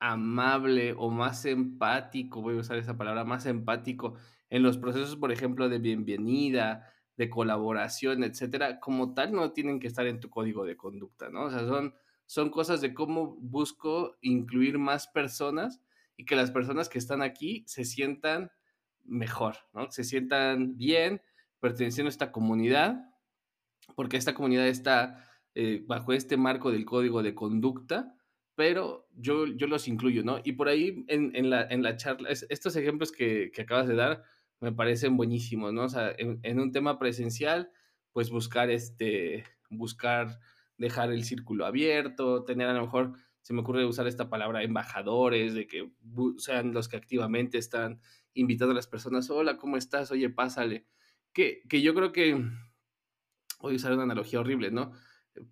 [0.00, 4.14] amable o más empático, voy a usar esa palabra, más empático
[4.48, 9.86] en los procesos, por ejemplo, de bienvenida, de colaboración, etcétera, como tal no tienen que
[9.86, 11.44] estar en tu código de conducta, ¿no?
[11.44, 15.82] O sea, son, son cosas de cómo busco incluir más personas
[16.16, 18.50] y que las personas que están aquí se sientan
[19.04, 19.90] mejor, ¿no?
[19.90, 21.20] Se sientan bien
[21.60, 23.04] perteneciendo a esta comunidad,
[23.94, 28.16] porque esta comunidad está eh, bajo este marco del código de conducta,
[28.60, 30.38] pero yo, yo los incluyo, ¿no?
[30.44, 33.94] Y por ahí en, en, la, en la charla, estos ejemplos que, que acabas de
[33.94, 34.22] dar,
[34.60, 35.84] me parecen buenísimos, ¿no?
[35.84, 37.70] O sea, en, un tema presencial,
[38.12, 40.40] pues buscar este, buscar
[40.76, 45.54] dejar el círculo abierto, tener a lo mejor, se me ocurre usar esta palabra, embajadores,
[45.54, 45.90] de que
[46.36, 48.02] sean los que activamente están
[48.34, 50.10] invitando a las personas, hola, ¿cómo estás?
[50.10, 50.84] Oye, pásale.
[51.32, 52.34] Que, que yo creo que,
[53.58, 54.92] voy a usar una analogía horrible, ¿no?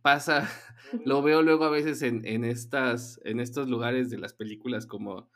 [0.02, 0.48] Pasa,
[1.04, 5.28] lo veo luego a veces en, en, estas, en estos lugares de las películas como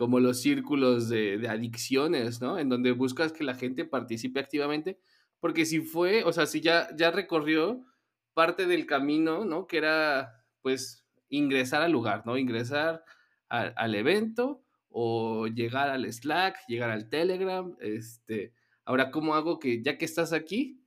[0.00, 2.58] como los círculos de, adicciones, ¿no?
[2.58, 4.98] En donde buscas que la gente participe activamente,
[5.40, 7.84] porque si fue, o sea, si ya, ya recorrió
[8.32, 9.66] parte del camino, ¿no?
[9.66, 12.38] Que era, pues, ingresar al lugar, ¿no?
[12.38, 13.04] Ingresar
[13.50, 18.54] al evento o llegar al Slack, llegar al Telegram, este,
[18.86, 20.79] ahora, ¿cómo hago que ya que estás aquí,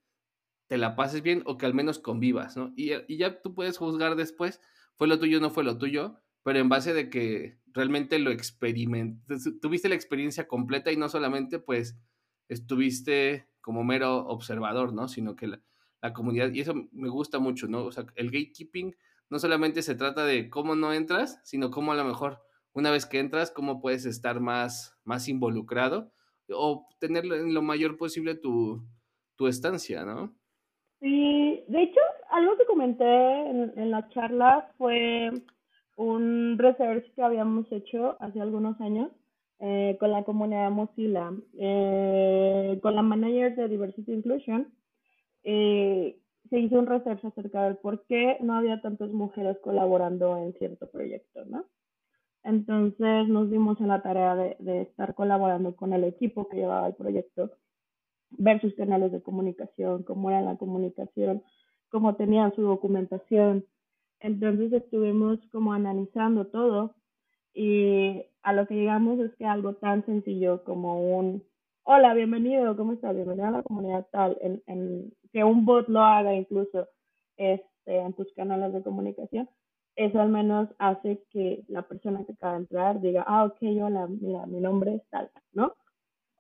[0.74, 2.74] te la pases bien o que al menos convivas, ¿no?
[2.76, 4.60] Y, ya tú puedes juzgar después,
[4.96, 9.52] fue lo tuyo, no fue lo tuyo, pero en base de que realmente lo experimentaste,
[9.62, 11.96] tuviste la experiencia completa y no solamente pues
[12.50, 15.08] estuviste como mero observador, ¿no?
[15.08, 17.86] Sino que la, comunidad, y eso me gusta mucho, ¿no?
[17.86, 18.96] O sea, el gatekeeping
[19.30, 23.06] no solamente se trata de cómo no entras, sino cómo a lo mejor una vez
[23.06, 26.12] que entras, cómo puedes estar más, más involucrado
[26.50, 28.84] o tener en lo mayor posible tu,
[29.36, 30.36] tu estancia, ¿no?
[31.04, 35.32] Sí, de hecho, algo que comenté en, la charla fue
[35.98, 39.12] un research que habíamos hecho hace algunos años
[39.60, 44.74] eh, con la comunidad Mozilla, eh, con la manager de Diversity Inclusion,
[45.44, 46.18] eh,
[46.50, 50.90] se hizo un research acerca del por qué no había tantas mujeres colaborando en cierto
[50.90, 51.66] proyecto, ¿no?
[52.46, 56.88] Entonces nos dimos en la tarea de, de estar colaborando con el equipo que llevaba
[56.88, 57.52] el proyecto,
[58.38, 61.44] ver sus canales de comunicación, cómo era la comunicación,
[61.90, 63.66] cómo tenían su documentación,
[64.20, 66.96] entonces estuvimos como analizando todo
[67.54, 71.44] y a lo que llegamos es que algo tan sencillo como un
[71.84, 73.14] hola, bienvenido, ¿cómo estás?
[73.14, 76.88] Bienvenido a la comunidad tal, en, que un bot lo haga incluso
[77.38, 79.50] este, en tus canales de comunicación,
[79.96, 84.08] eso al menos hace que la persona que acaba de entrar diga, ah, ok, hola,
[84.08, 85.76] mira, mi nombre es tal, ¿no?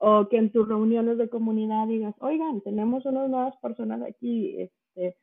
[0.06, 5.16] O que en tus reuniones de comunidad digas, oigan, tenemos unas nuevas personas aquí, este,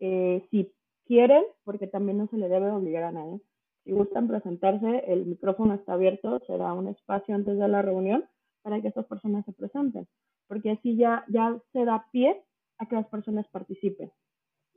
[0.00, 0.72] eh, si
[1.04, 3.38] quieren, porque también no se le debe obligar a nadie,
[3.84, 8.24] si gustan presentarse, el micrófono está abierto, será un espacio antes de la reunión
[8.62, 10.08] para que estas personas se presenten,
[10.48, 12.42] porque así ya, ya se da pie
[12.78, 14.10] a que las personas participen.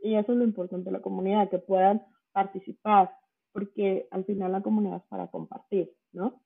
[0.03, 3.15] Y eso es lo importante de la comunidad, que puedan participar,
[3.53, 6.41] porque al final la comunidad es para compartir, ¿no?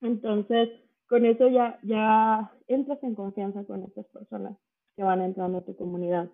[0.00, 0.70] Entonces,
[1.10, 4.56] con eso ya, ya entras en confianza con estas personas
[4.94, 6.30] que van entrando a tu comunidad.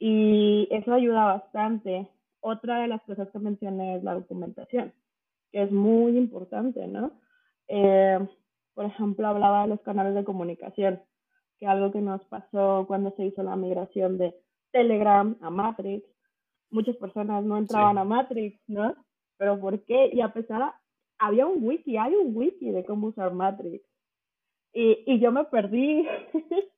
[0.00, 2.08] Y eso ayuda bastante.
[2.40, 4.92] Otra de las cosas que mencioné es la documentación,
[5.52, 7.12] que es muy importante, ¿no?
[7.68, 8.18] Eh,
[8.74, 11.00] por ejemplo, hablaba de los canales de comunicación,
[11.58, 14.34] que algo que nos pasó cuando se hizo la migración de
[14.72, 16.04] Telegram a Matrix.
[16.72, 18.96] Muchas personas no entraban a Matrix, ¿no?
[19.36, 20.10] Pero ¿por qué?
[20.12, 20.74] Y a pesar,
[21.20, 23.91] había un wiki, hay un wiki de cómo usar Matrix.
[24.72, 26.06] Y, yo me perdí.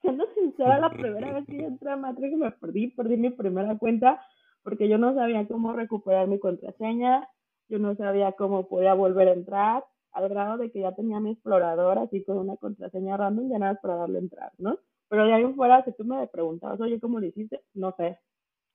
[0.00, 4.20] Siendo sincera, la primera vez que entré a Matrix me perdí, perdí mi primera cuenta
[4.62, 7.28] porque yo no sabía cómo recuperar mi contraseña,
[7.68, 11.32] yo no sabía cómo podía volver a entrar, al grado de que ya tenía mi
[11.32, 14.78] explorador así con una contraseña random ya nada para darle entrar, ¿no?
[15.08, 17.62] Pero de ahí en fuera, si tú me preguntabas, oye, ¿cómo lo hiciste?
[17.74, 18.18] No sé,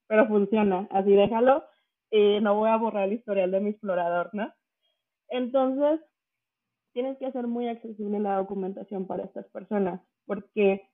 [0.07, 1.63] pero funciona, así déjalo
[2.09, 4.53] y no voy a borrar el historial de mi explorador, ¿no?
[5.29, 5.99] Entonces,
[6.93, 10.87] tienes que hacer muy accesible la documentación para estas personas, porque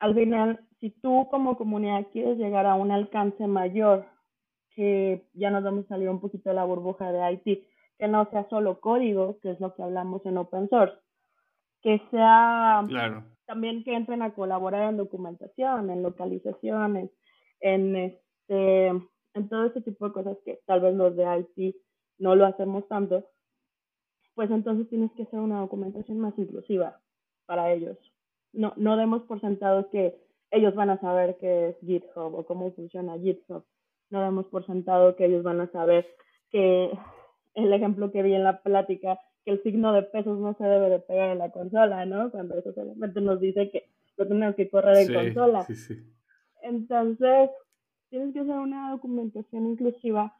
[0.00, 4.06] al final, si tú como comunidad quieres llegar a un alcance mayor,
[4.74, 7.64] que ya nos vamos a salir un poquito de la burbuja de IT,
[7.98, 10.96] que no sea solo código, que es lo que hablamos en open source,
[11.80, 12.82] que sea
[13.46, 17.10] también que entren a colaborar en documentación, en localizaciones,
[17.60, 21.76] en este, en todo ese tipo de cosas que tal vez los de IT
[22.18, 23.28] no lo hacemos tanto,
[24.34, 27.00] pues entonces tienes que hacer una documentación más inclusiva
[27.46, 27.96] para ellos.
[28.52, 30.16] No, no demos por sentado que
[30.50, 33.64] ellos van a saber qué es GitHub o cómo funciona GitHub.
[34.10, 36.06] No demos por sentado que ellos van a saber
[36.50, 36.90] que
[37.54, 40.90] el ejemplo que vi en la plática, que el signo de pesos no se debe
[40.90, 42.30] de pegar en la consola, ¿no?
[42.30, 45.64] Cuando eso solamente nos dice que lo tenemos que correr en consola.
[45.64, 45.94] Sí, sí.
[46.62, 47.50] Entonces,
[48.10, 50.36] tienes que hacer una documentación inclusiva,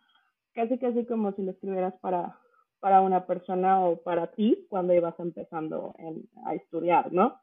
[0.55, 2.39] casi casi como si lo escribieras para,
[2.85, 5.95] para una persona o para ti cuando ibas empezando
[6.45, 7.41] a estudiar, ¿no?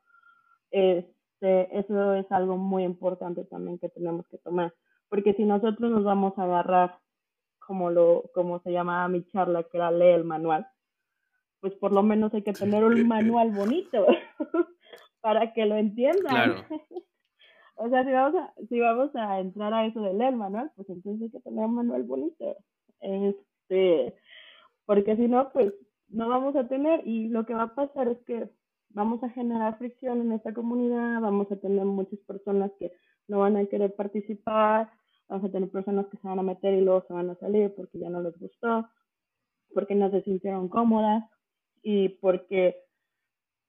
[0.69, 4.71] Este, eso es algo muy importante también que tenemos que tomar,
[5.09, 6.99] porque si nosotros nos vamos a agarrar
[7.57, 10.67] como lo como se llamaba mi charla, que era leer el manual,
[11.59, 14.05] pues por lo menos hay que tener un manual bonito
[15.21, 16.67] para que lo entiendan.
[17.77, 20.71] o sea, si vamos, a, si vamos a entrar a eso de leer el manual,
[20.75, 22.57] pues entonces hay que tener un manual bonito.
[22.99, 24.13] Este,
[24.91, 25.73] porque si no, pues
[26.09, 28.49] no vamos a tener y lo que va a pasar es que
[28.89, 32.91] vamos a generar fricción en esta comunidad, vamos a tener muchas personas que
[33.29, 34.91] no van a querer participar,
[35.29, 37.73] Vamos a tener personas que se van a meter y luego se van a salir
[37.73, 38.89] porque ya no les gustó,
[39.73, 41.23] porque no se sintieron cómodas
[41.81, 42.75] y porque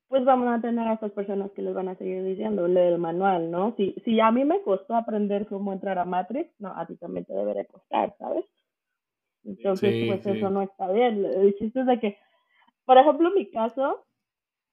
[0.08, 2.98] pues vamos a tener a estas personas que les van a seguir diciendo, lee el
[2.98, 3.76] manual, ¿no?
[3.76, 7.26] Si, si a mí me costó aprender cómo entrar a Matrix, no, a ti también
[7.26, 8.44] te debería costar, ¿sabes?
[9.44, 11.24] Entonces, pues eso no está bien.
[11.24, 12.18] El chiste es de que,
[12.84, 14.04] por ejemplo, en mi caso,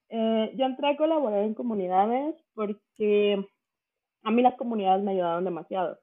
[0.08, 3.44] eh, yo entré a colaborar en comunidades porque
[4.22, 5.98] a mí las comunidades me ayudaron demasiado.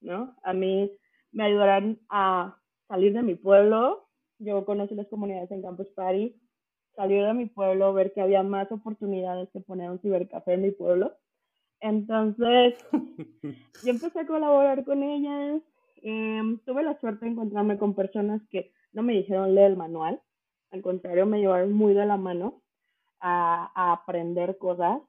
[0.00, 0.36] ¿no?
[0.42, 0.90] A mí
[1.32, 4.08] me ayudarán a salir de mi pueblo.
[4.38, 6.36] Yo conocí las comunidades en Campus Party,
[6.94, 10.70] salir de mi pueblo, ver que había más oportunidades que poner un cibercafé en mi
[10.70, 11.16] pueblo.
[11.80, 12.74] Entonces,
[13.84, 15.62] yo empecé a colaborar con ellas.
[16.02, 20.20] Em, tuve la suerte de encontrarme con personas que no me dijeron leer el manual,
[20.70, 22.62] al contrario, me llevaron muy de la mano
[23.20, 25.00] a, a aprender cosas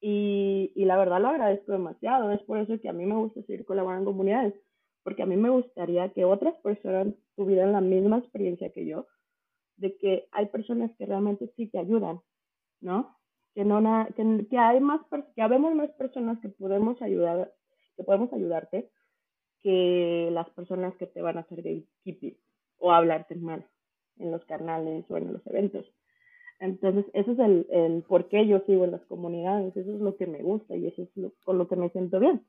[0.00, 2.30] y, y, la verdad lo agradezco demasiado.
[2.30, 4.54] Es por eso que a mí me gusta seguir colaborando en comunidades,
[5.02, 9.06] porque a mí me gustaría que otras personas tuvieran la misma experiencia que yo,
[9.76, 12.20] de que hay personas que realmente sí te ayudan,
[12.80, 13.16] ¿no?
[13.54, 13.80] Que, no
[14.14, 15.00] que, que hay más,
[15.34, 17.54] que habemos más personas que podemos ayudar,
[17.96, 18.90] que podemos ayudarte
[19.64, 22.36] que las personas que te van a hacer gatekeeping
[22.78, 23.66] o hablarte mal
[24.18, 25.86] en los canales o en los eventos.
[26.60, 30.16] Entonces, ese es el, el por qué yo sigo en las comunidades, eso es lo
[30.16, 31.08] que me gusta y eso es
[31.44, 32.44] con lo que me siento bien.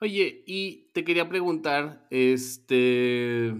[0.00, 3.54] Oye, y te quería preguntar, este,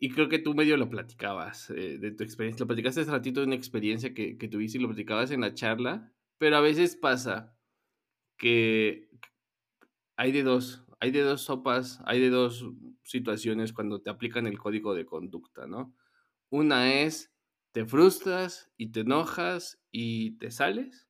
[0.00, 2.64] y, creo que tú medio lo platicabas eh, de tu experiencia.
[2.64, 5.54] Lo platicaste hace ratito de una experiencia que, que tuviste y lo platicabas en la
[5.54, 7.54] charla, pero a veces pasa
[8.42, 9.08] que
[10.16, 12.66] hay de dos, hay de dos sopas, hay de dos
[13.04, 15.94] situaciones cuando te aplican el código de conducta, ¿no?
[16.50, 17.32] Una es,
[17.70, 21.08] te frustras y te enojas y te sales.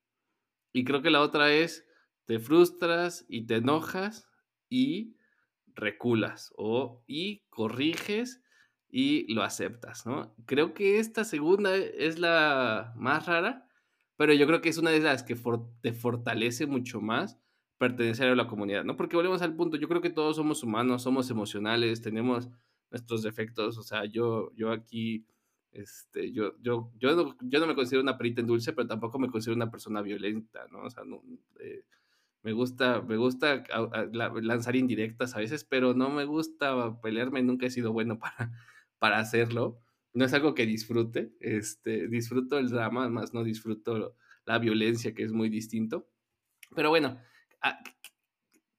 [0.74, 1.86] Y creo que la otra es,
[2.26, 4.28] te frustras y te enojas
[4.68, 5.16] y
[5.74, 8.42] reculas o y corriges
[8.90, 10.36] y lo aceptas, ¿no?
[10.44, 13.66] Creo que esta segunda es la más rara,
[14.22, 15.36] pero yo creo que es una de las que
[15.80, 17.40] te fortalece mucho más
[17.76, 18.96] pertenecer a la comunidad, ¿no?
[18.96, 22.48] Porque volvemos al punto, yo creo que todos somos humanos, somos emocionales, tenemos
[22.92, 25.26] nuestros defectos, o sea, yo, yo aquí,
[25.72, 29.18] este, yo, yo, yo, no, yo no me considero una perita en dulce, pero tampoco
[29.18, 30.82] me considero una persona violenta, ¿no?
[30.82, 31.20] O sea, no,
[31.58, 31.82] eh,
[32.44, 33.64] me gusta, me gusta
[34.12, 38.52] lanzar indirectas a veces, pero no me gusta pelearme, nunca he sido bueno para,
[39.00, 39.80] para hacerlo.
[40.14, 45.22] No es algo que disfrute, este, disfruto el drama, más no disfruto la violencia, que
[45.22, 46.08] es muy distinto.
[46.74, 47.18] Pero bueno,
[47.62, 47.78] Ah,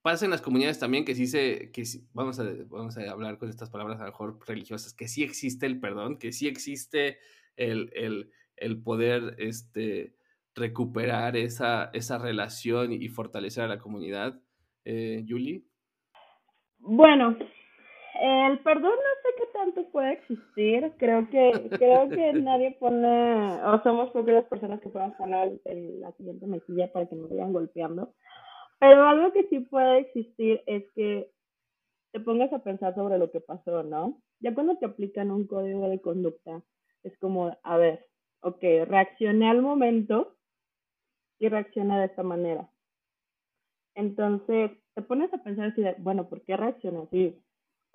[0.02, 3.50] pasa en las comunidades también que sí se, que vamos, a, vamos a hablar con
[3.50, 7.18] estas palabras a lo mejor religiosas, que sí existe el perdón, que sí existe
[7.56, 10.18] el, el, el poder este,
[10.54, 14.42] recuperar esa, esa relación y fortalecer a la comunidad.
[14.84, 15.64] Eh, Julie.
[16.80, 17.38] Bueno,
[18.22, 19.23] el perdón no
[19.64, 20.94] tanto puede existir.
[20.98, 26.12] Creo que creo que nadie pone, o somos pocas las personas que puedan poner la
[26.14, 28.14] siguiente mejilla para que nos vayan golpeando.
[28.80, 31.32] Pero algo que sí puede existir es que
[32.12, 34.22] te pongas a pensar sobre lo que pasó, ¿no?
[34.40, 36.62] Ya cuando te aplican un código de conducta,
[37.04, 38.06] es como, a ver,
[38.42, 40.36] ok, reaccioné al momento
[41.40, 42.70] y reaccioné de esta manera.
[43.96, 47.42] Entonces, te pones a pensar así de, bueno, ¿por qué reaccioné así?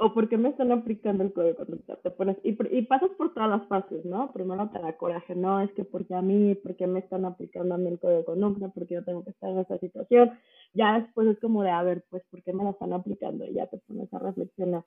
[0.01, 1.96] O por qué me están aplicando el código de conducta.
[1.96, 4.32] Te pones, y, pasas por todas las fases, ¿no?
[4.32, 7.78] Primero te da coraje, no, es que porque a mí, porque me están aplicando a
[7.78, 10.38] mí el código de conducta, porque yo tengo que estar en esa situación.
[10.72, 13.44] Ya después es como de, a ver, pues, ¿por qué me lo están aplicando?
[13.44, 14.84] Y ya te pones a reflexionar.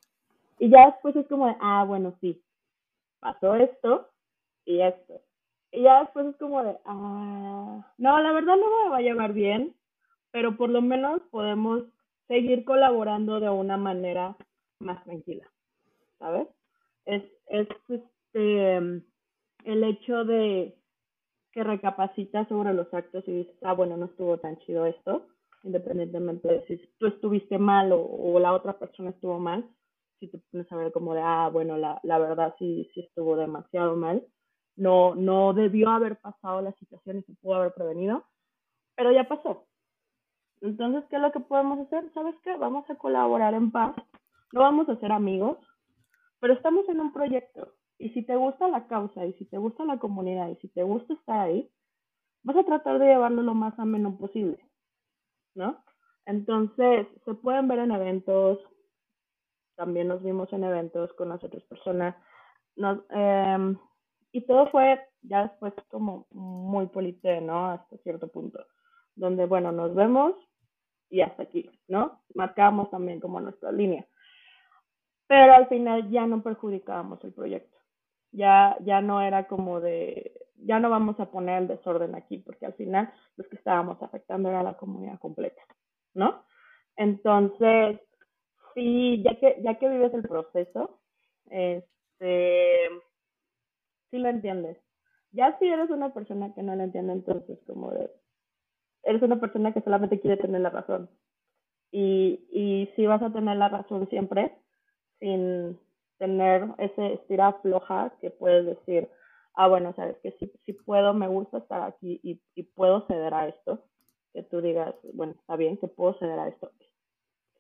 [0.60, 2.42] Y ya después es como de, ah, bueno, sí,
[3.20, 4.08] pasó esto
[4.64, 5.22] y esto.
[5.74, 9.34] Y ya después es como de, ah, no, la verdad no me va a llevar
[9.34, 9.76] bien,
[10.32, 11.84] pero por lo menos podemos
[12.30, 14.38] seguir colaborando de una manera
[14.82, 15.50] más tranquila,
[16.20, 16.48] ¿sabes?
[17.06, 20.78] Es, es este, el hecho de
[21.52, 25.28] que recapacitas sobre los actos y dices, ah, bueno, no estuvo tan chido esto,
[25.64, 29.70] independientemente de si tú estuviste mal o, la otra persona estuvo mal,
[30.20, 33.36] si te pones a ver como de, ah, bueno, la, la verdad sí, sí estuvo
[33.36, 34.26] demasiado mal,
[34.78, 38.24] no, no debió haber pasado la situación y se pudo haber prevenido,
[38.96, 39.68] pero ya pasó.
[40.62, 42.12] Entonces, ¿qué es lo que podemos hacer?
[42.14, 42.56] ¿Sabes qué?
[42.56, 43.96] Vamos a colaborar en paz
[44.52, 45.58] no vamos a ser amigos,
[46.40, 47.74] pero estamos en un proyecto.
[47.98, 50.84] Y si te gusta la causa, y si te gusta la comunidad, y si te
[50.84, 51.70] gusta estar ahí,
[52.44, 54.60] vas a tratar de llevarlo lo más ameno posible,
[55.54, 55.84] ¿no?
[56.26, 58.60] Entonces, se pueden ver en eventos,
[59.76, 62.16] también nos vimos en eventos con las otras personas,
[63.10, 63.78] em,
[64.32, 67.68] y todo fue ya después como muy polite, ¿no?
[67.68, 68.66] Hasta cierto punto,
[69.16, 70.36] donde, bueno, nos vemos
[71.10, 72.24] y hasta aquí, ¿no?
[72.34, 74.08] Marcamos también como nuestra línea
[75.32, 77.78] pero al final ya no perjudicábamos el proyecto.
[78.34, 82.66] Ya, ya no era como de, ya no vamos a poner el desorden aquí, porque
[82.66, 85.62] al final los que estábamos afectando era la comunidad completa,
[86.16, 86.44] ¿no?
[86.98, 88.02] Entonces,
[88.76, 91.00] sí, ya que, ya que vives el proceso,
[91.50, 92.90] este,
[94.10, 94.78] sí lo entiendes.
[95.32, 98.12] Ya si eres una persona que no lo entiende, entonces como de,
[99.04, 101.10] eres una persona que solamente quiere tener la razón.
[101.90, 104.61] Y, y si vas a tener la razón siempre,
[105.22, 105.80] sin
[106.18, 109.08] tener ese estira floja que puedes decir,
[109.54, 113.48] ah, bueno, sabes que si, si puedo, me gusta estar aquí y, puedo ceder a
[113.48, 113.86] esto,
[114.34, 116.72] que tú digas, bueno, está bien, que puedo ceder a esto,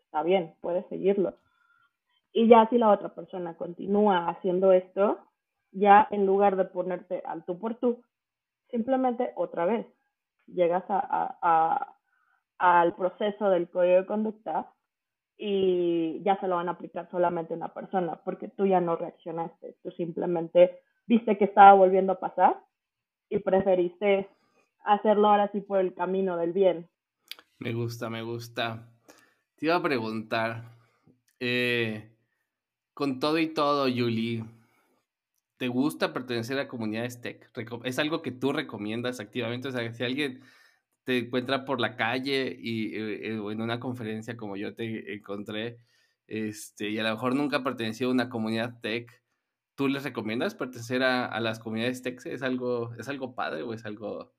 [0.05, 1.35] está bien, puedes seguirlo.
[2.33, 5.19] Y ya si la otra persona continúa haciendo esto,
[5.71, 8.01] ya en lugar de ponerte al tú por tú,
[8.69, 9.85] simplemente otra vez
[10.47, 11.95] llegas a, a,
[12.57, 14.71] al proceso del código de conducta
[15.43, 18.95] y ya se lo van a aplicar solamente a una persona, porque tú ya no
[18.95, 22.63] reaccionaste, tú simplemente viste que estaba volviendo a pasar
[23.27, 24.29] y preferiste
[24.83, 26.87] hacerlo ahora sí por el camino del bien.
[27.57, 28.87] Me gusta, me gusta.
[29.55, 30.63] Te iba a preguntar,
[31.39, 32.11] eh,
[32.93, 34.43] con todo y todo, Yuli,
[35.57, 37.49] ¿te gusta pertenecer a comunidades tech?
[37.83, 39.69] ¿Es algo que tú recomiendas activamente?
[39.69, 40.41] O sea, si alguien
[41.03, 45.77] te encuentra por la calle y eh, eh, en una conferencia como yo te encontré,
[46.27, 49.21] este, y a lo mejor nunca perteneció a una comunidad tech,
[49.75, 52.25] ¿tú les recomiendas pertenecer a, las comunidades tech?
[52.25, 54.31] ¿Es algo, ¿Es algo padre o es algo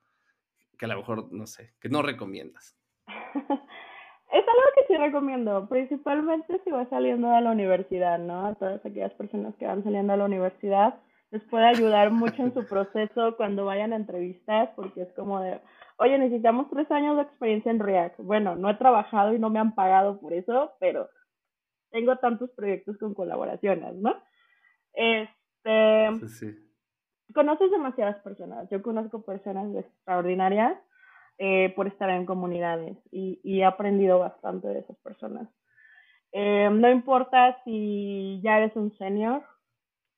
[0.79, 2.79] que a lo mejor, no sé, que no recomiendas?
[3.07, 8.47] es algo que sí recomiendo, principalmente si vas saliendo de la universidad, ¿no?
[8.47, 10.99] A todas aquellas personas que van saliendo a la universidad,
[11.31, 15.61] les puede ayudar mucho en su proceso cuando vayan a entrevistas, porque es como de,
[16.03, 18.19] oye, necesitamos tres años de experiencia en React.
[18.19, 21.09] Bueno, no he trabajado y no me han pagado por eso, pero
[21.91, 24.17] tengo tantos proyectos con colaboraciones, ¿no?
[24.95, 26.59] Este, sí.
[27.33, 28.69] Conoces demasiadas personas.
[28.71, 30.77] Yo conozco personas extraordinarias
[31.39, 35.49] eh, por estar en comunidades y, he aprendido bastante de esas personas.
[36.33, 39.45] Eh, no importa si ya eres un senior,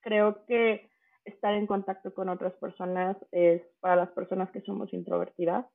[0.00, 0.88] creo que
[1.24, 5.66] estar en contacto con otras personas es para las personas que somos introvertidas.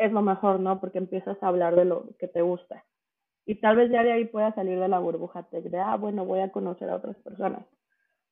[0.00, 0.80] Es lo mejor, ¿no?
[0.80, 2.86] Porque empiezas a hablar de lo que te gusta.
[3.44, 6.24] Y tal vez ya de ahí pueda salir de la burbuja tech de, ah, bueno,
[6.24, 7.66] voy a conocer a otras personas.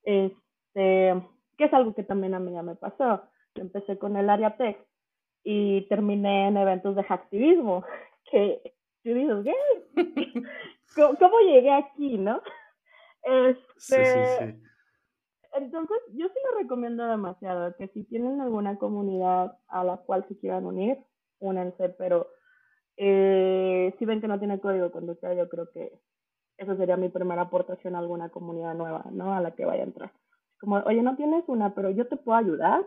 [0.03, 1.23] Este,
[1.59, 3.23] que es algo que también a mí ya me pasó.
[3.55, 4.79] Yo empecé con el área tech
[5.45, 7.85] y terminé en eventos de hacktivismo,
[8.31, 10.43] que tú dices, ¿qué?
[10.95, 12.41] ¿Cómo, llegué aquí, no?
[13.23, 14.63] Este, sí, sí, sí.
[15.53, 20.39] Entonces, yo sí lo recomiendo demasiado, que si tienen alguna comunidad a la cual se
[20.39, 20.99] quieran unir,
[21.41, 22.29] únanse, pero
[22.97, 26.01] eh, si ven que no tiene código de conducta, yo creo que
[26.57, 29.33] esa sería mi primera aportación a alguna comunidad nueva, ¿no?
[29.35, 30.13] A la que vaya a entrar.
[30.61, 32.85] Como, oye, no tienes una, pero yo te puedo ayudar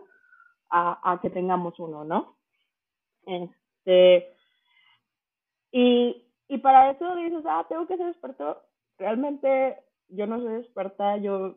[0.70, 2.36] a, que tengamos uno, ¿no?
[3.26, 4.34] Este,
[5.70, 8.62] y, y para eso dices, ah, tengo que ser experto.
[8.98, 9.78] Realmente
[10.08, 11.56] yo no soy experta, yo,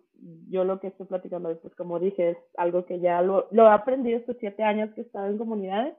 [0.49, 3.71] yo lo que estoy platicando, pues como dije, es algo que ya lo, lo he
[3.71, 5.95] aprendido estos siete años que he estado en comunidades,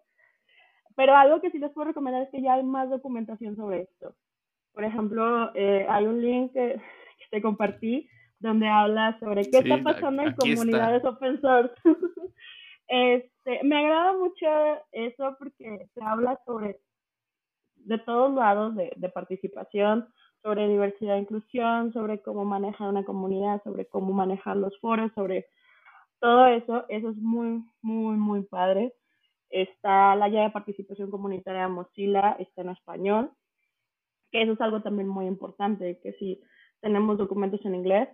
[0.97, 4.15] pero algo que sí les puedo recomendar es que ya hay más documentación sobre esto.
[4.73, 6.81] Por ejemplo, eh, hay un link que,
[7.31, 11.75] te compartí donde habla sobre qué está pasando en comunidades open source.
[12.89, 14.47] este, me agrada mucho
[14.93, 16.79] eso porque se habla sobre
[17.77, 20.09] de todos lados de, de participación,
[20.43, 25.47] sobre diversidad e inclusión, sobre cómo manejar una comunidad, sobre cómo manejar los foros, sobre
[26.21, 26.85] todo eso.
[26.89, 28.95] Eso es muy, muy, muy padre.
[29.51, 33.31] Está la guía de participación comunitaria Mozilla, está en español,
[34.31, 36.43] que eso es algo también muy importante, que si
[36.81, 38.09] tenemos documentos en inglés,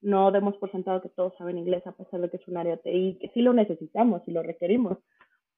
[0.00, 2.78] no demos por sentado que todos saben inglés a pesar de que es un área
[2.78, 4.98] TI, que sí lo necesitamos y lo requerimos,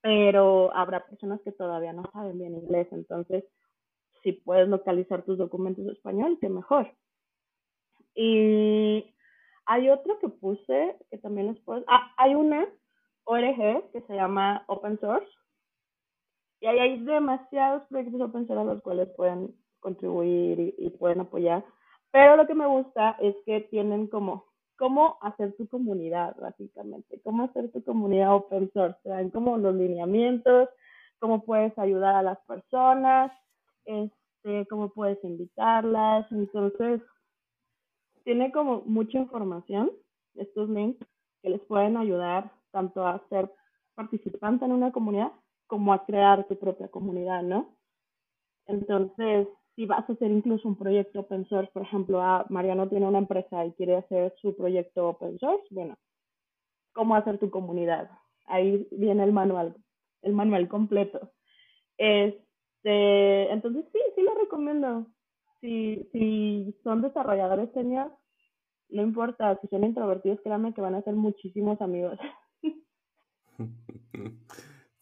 [0.01, 3.45] pero habrá personas que todavía no saben bien inglés, entonces
[4.23, 6.93] si puedes localizar tus documentos en español, qué mejor.
[8.15, 9.15] Y
[9.67, 11.85] hay otro que puse que también les puedo...
[11.89, 12.67] Ah, hay una
[13.25, 15.31] ORG que se llama Open Source.
[16.61, 21.65] Y ahí hay demasiados proyectos open source a los cuales pueden contribuir y, pueden apoyar.
[22.13, 24.45] Pero lo que me gusta es que tienen como
[24.77, 27.21] cómo hacer tu comunidad, básicamente.
[27.23, 28.97] Cómo hacer tu comunidad open source.
[29.03, 30.69] Traen como los lineamientos,
[31.19, 33.33] cómo puedes ayudar a las personas,
[33.85, 36.31] este, cómo puedes invitarlas.
[36.31, 37.01] Entonces,
[38.25, 39.91] tiene como mucha información,
[40.37, 41.05] estos links,
[41.43, 43.51] que les pueden ayudar tanto a ser
[43.95, 45.33] participante en una comunidad
[45.67, 47.77] como a crear tu propia comunidad, ¿no?
[48.67, 53.07] Entonces, si vas a hacer incluso un proyecto open source, por ejemplo, a Mariano tiene
[53.07, 55.97] una empresa y quiere hacer su proyecto open source, bueno,
[56.93, 58.11] ¿cómo hacer tu comunidad?
[58.47, 59.77] Ahí viene el manual,
[60.23, 61.33] el manual completo.
[61.97, 62.35] Es,
[62.83, 65.07] este, entonces sí, sí lo recomiendo.
[65.61, 68.13] Si, si son desarrolladores senior,
[68.89, 72.19] no importa, si son introvertidos, créanme que van a ser muchísimos amigos.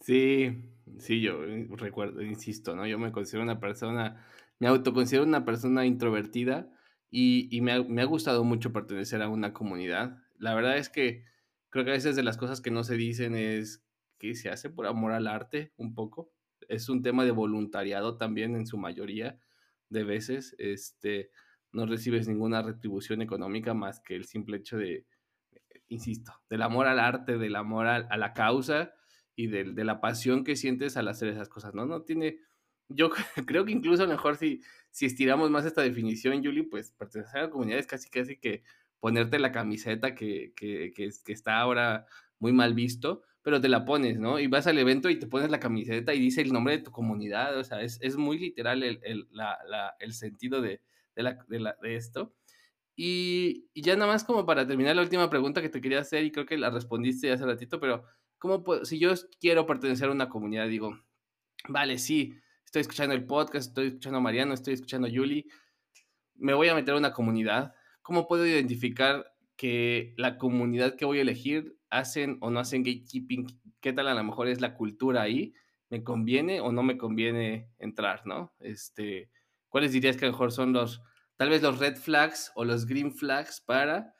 [0.00, 1.42] Sí, sí, yo
[1.76, 2.86] recuerdo, insisto, ¿no?
[2.86, 4.26] Yo me considero una persona,
[4.58, 6.72] me autoconsidero una persona introvertida
[7.10, 10.16] y, y me, ha, me ha gustado mucho pertenecer a una comunidad.
[10.38, 11.26] La verdad es que
[11.68, 13.84] creo que a veces de las cosas que no se dicen es
[14.18, 16.32] que se hace por amor al arte un poco
[16.70, 19.38] es un tema de voluntariado también en su mayoría
[19.88, 20.54] de veces.
[20.58, 21.30] Este,
[21.72, 25.06] no recibes ninguna retribución económica más que el simple hecho de,
[25.90, 28.94] insisto, del amor al arte, del amor a, la causa
[29.36, 31.84] y de, la pasión que sientes al hacer esas cosas, ¿no?
[31.84, 32.38] No tiene,
[32.88, 33.10] yo
[33.46, 37.50] creo que incluso mejor si, si estiramos más esta definición, Julie, pues pertenecer a la
[37.50, 38.62] comunidad es casi casi que
[39.00, 42.06] ponerte la camiseta que, que, que, que está ahora
[42.38, 44.38] muy mal visto, pero te la pones, ¿no?
[44.38, 46.90] Y vas al evento y te pones la camiseta y dice el nombre de tu
[46.90, 50.82] comunidad, o sea, es, muy literal el, el, sentido de,
[51.16, 52.34] de, esto.
[52.96, 56.32] Y, ya nada más como para terminar la última pregunta que te quería hacer, y
[56.32, 58.04] creo que la respondiste hace ratito, pero
[58.38, 60.98] ¿cómo puedo, si yo quiero pertenecer a una comunidad, digo,
[61.68, 62.34] vale, sí,
[62.64, 65.48] estoy escuchando el podcast, estoy escuchando a Mariano, estoy escuchando a Yuli,
[66.34, 71.18] me voy a meter a una comunidad, ¿cómo puedo identificar que la comunidad que voy
[71.18, 73.46] a elegir hacen o no hacen gatekeeping,
[73.80, 75.52] qué tal a lo mejor es la cultura ahí,
[75.90, 78.54] me conviene o no me conviene entrar, ¿no?
[78.60, 79.30] Este,
[79.68, 81.02] ¿cuáles dirías que a lo mejor son los,
[81.40, 84.12] tal vez los red flags o los green flags para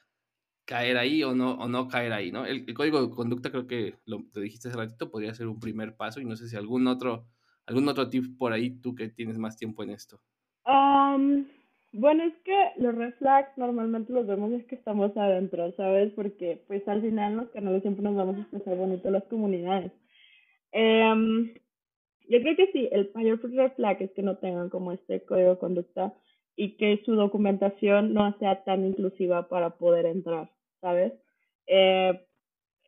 [0.64, 2.46] caer ahí o no, o no caer ahí, ¿no?
[2.46, 5.94] El, código de conducta creo que lo te dijiste hace ratito, podría ser un primer
[5.94, 7.26] paso y no sé si algún otro,
[7.66, 10.18] algún otro tip por ahí tú que tienes más tiempo en esto.
[11.92, 16.14] bueno, es que los red flags normalmente los vemos es que estamos adentro, ¿sabes?
[16.14, 19.92] Porque pues al final los canales siempre nos vamos a expresar bonito las comunidades.
[20.72, 21.52] Em,
[22.30, 25.50] yo creo que sí, el mayor red flag es que no tengan como este código
[25.50, 26.14] de conducta
[26.56, 30.50] y que su documentación no sea tan inclusiva para poder entrar.
[30.80, 31.12] ¿sabes?
[31.66, 32.20] Eh,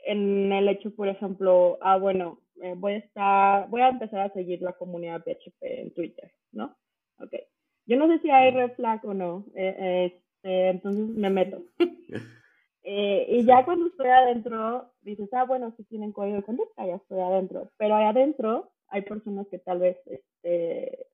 [0.06, 4.32] en el hecho, por ejemplo, ah, bueno, eh, voy a estar, voy a empezar a
[4.32, 6.76] seguir la comunidad PHP en Twitter, ¿no?
[7.20, 7.34] Ok.
[7.86, 11.62] Yo no sé si hay red flag o no, eh, este, entonces me meto.
[12.84, 17.20] y ya cuando estoy adentro, dices, ah, bueno, si tienen código de conducta, ya estoy
[17.20, 17.70] adentro.
[17.76, 21.06] Pero ahí adentro hay personas que tal vez este,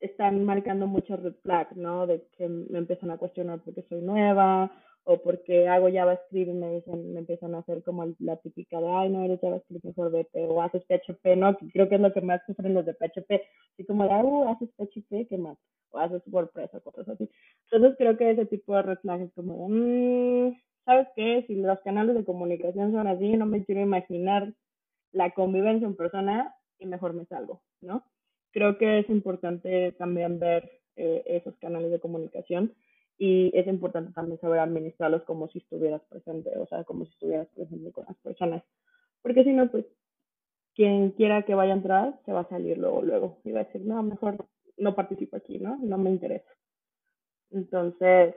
[0.00, 2.06] están marcando mucho red flag, ¿no?
[2.06, 4.70] De que me empiezan a cuestionar porque soy nueva
[5.04, 8.88] o porque hago JavaScript y me dicen, me empiezan a hacer como la típica de,
[8.88, 11.56] ay, no eres JavaScript, mejor vete, o haces PHP, ¿no?
[11.72, 13.40] Creo que es lo que más sufren los de PHP,
[13.72, 15.56] así como de, uh, haces PHP, ¿qué más?
[15.92, 17.30] O haces WordPress o cosas así.
[17.70, 21.44] Entonces creo que ese tipo de red es como de, mmm, ¿sabes qué?
[21.46, 24.52] Si los canales de comunicación son así, no me quiero imaginar
[25.12, 28.04] la convivencia en persona y mejor me salgo, ¿no?
[28.52, 32.74] Creo que es importante también ver eh, esos canales de comunicación
[33.18, 37.48] y es importante también saber administrarlos como si estuvieras presente, o sea, como si estuvieras
[37.48, 38.62] presente con las personas.
[39.22, 39.84] Porque si no, pues
[40.74, 43.40] quien quiera que vaya a entrar se va a salir luego, luego.
[43.44, 44.46] Y va a decir, no, mejor
[44.76, 45.76] no participo aquí, ¿no?
[45.82, 46.48] No me interesa.
[47.50, 48.36] Entonces,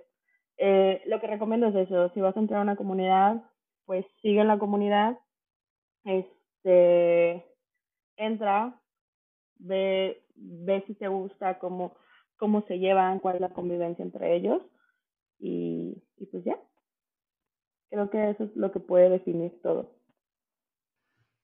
[0.58, 2.10] eh, lo que recomiendo es eso.
[2.10, 3.44] Si vas a entrar a una comunidad,
[3.86, 5.20] pues sigue en la comunidad,
[6.04, 7.46] este,
[8.18, 8.81] entra,
[9.62, 11.96] ve, ve si te gusta, cómo
[12.42, 14.64] cómo se llevan, cuál es la convivencia entre ellos
[15.38, 16.60] y, y pues ya.
[17.92, 19.96] Creo que eso es lo que puede definir todo.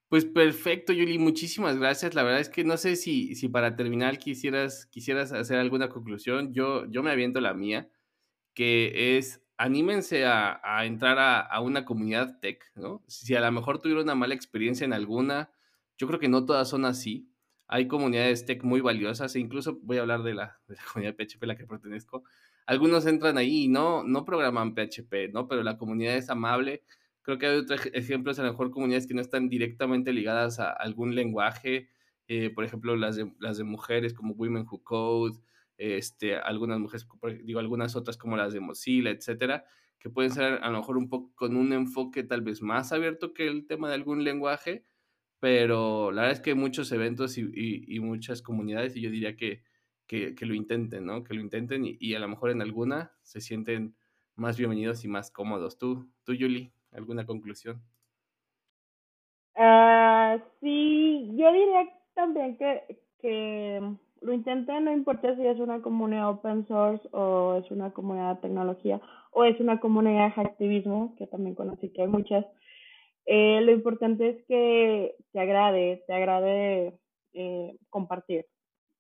[0.10, 2.16] Pues perfecto, Yuli, muchísimas gracias.
[2.16, 6.52] La verdad es que no sé si, si para terminar quisieras, quisieras hacer alguna conclusión.
[6.52, 7.92] Yo, yo me aviento la mía,
[8.56, 13.04] que es anímense a, a entrar a, a, una comunidad tech, ¿no?
[13.06, 15.52] Si a lo mejor tuvieron una mala experiencia en alguna,
[15.96, 17.30] yo creo que no todas son así,
[17.68, 21.16] hay comunidades tech muy valiosas e incluso voy a hablar de la, de la comunidad
[21.16, 22.24] PHP a la que pertenezco.
[22.66, 25.48] Algunos entran ahí y no, no programan PHP, ¿no?
[25.48, 26.84] Pero la comunidad es amable.
[27.22, 30.72] Creo que hay otros ejemplos, a lo mejor comunidades que no están directamente ligadas a
[30.72, 31.90] algún lenguaje,
[32.28, 35.40] eh, por ejemplo, las de, las de mujeres como Women Who Code,
[35.78, 37.08] este, algunas mujeres,
[37.44, 39.66] digo, algunas otras como las de Mozilla, etcétera,
[40.00, 43.34] que pueden ser a lo mejor un poco con un enfoque tal vez más abierto
[43.34, 44.86] que el tema de algún lenguaje,
[45.40, 49.64] pero la verdad es que hay muchos eventos y, muchas comunidades y yo diría que,
[50.08, 51.24] que, lo intenten, ¿no?
[51.24, 53.96] Que lo intenten y, a lo mejor en alguna se sienten
[54.36, 55.78] más bienvenidos y más cómodos.
[55.78, 57.82] ¿Tú, tú Yuli, alguna conclusión?
[59.56, 63.82] Uh, sí, yo diría también que, que
[64.22, 68.42] lo intenten, no importa si es una comunidad open source o es una comunidad de
[68.42, 72.46] tecnología o es una comunidad de activismo, que también conocí que hay muchas.
[73.30, 76.98] Eh, lo importante es que te agrade, te agrade
[77.34, 78.46] eh, compartir,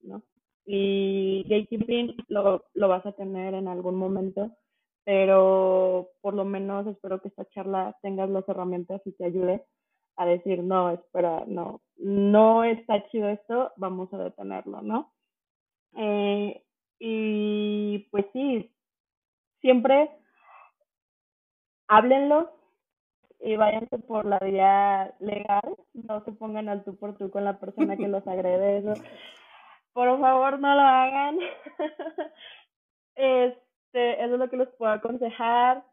[0.01, 0.21] ¿no?
[0.65, 4.51] Y gatekeeping lo, lo vas a tener en algún momento,
[5.05, 9.63] pero por lo menos espero que esta charla tengas las herramientas y te ayude
[10.17, 15.13] a decir, no, espera, no, no está chido esto, vamos a detenerlo, ¿no?
[15.95, 16.63] Eh,
[16.99, 18.73] y pues sí,
[19.61, 20.11] siempre
[21.88, 22.51] háblenlo,
[23.39, 27.59] y váyanse por la vía legal, no se pongan al tú por tú con la
[27.59, 28.93] persona que los agrede.
[29.93, 31.38] Por favor, no lo hagan.
[33.15, 35.83] este, eso es lo que les puedo aconsejar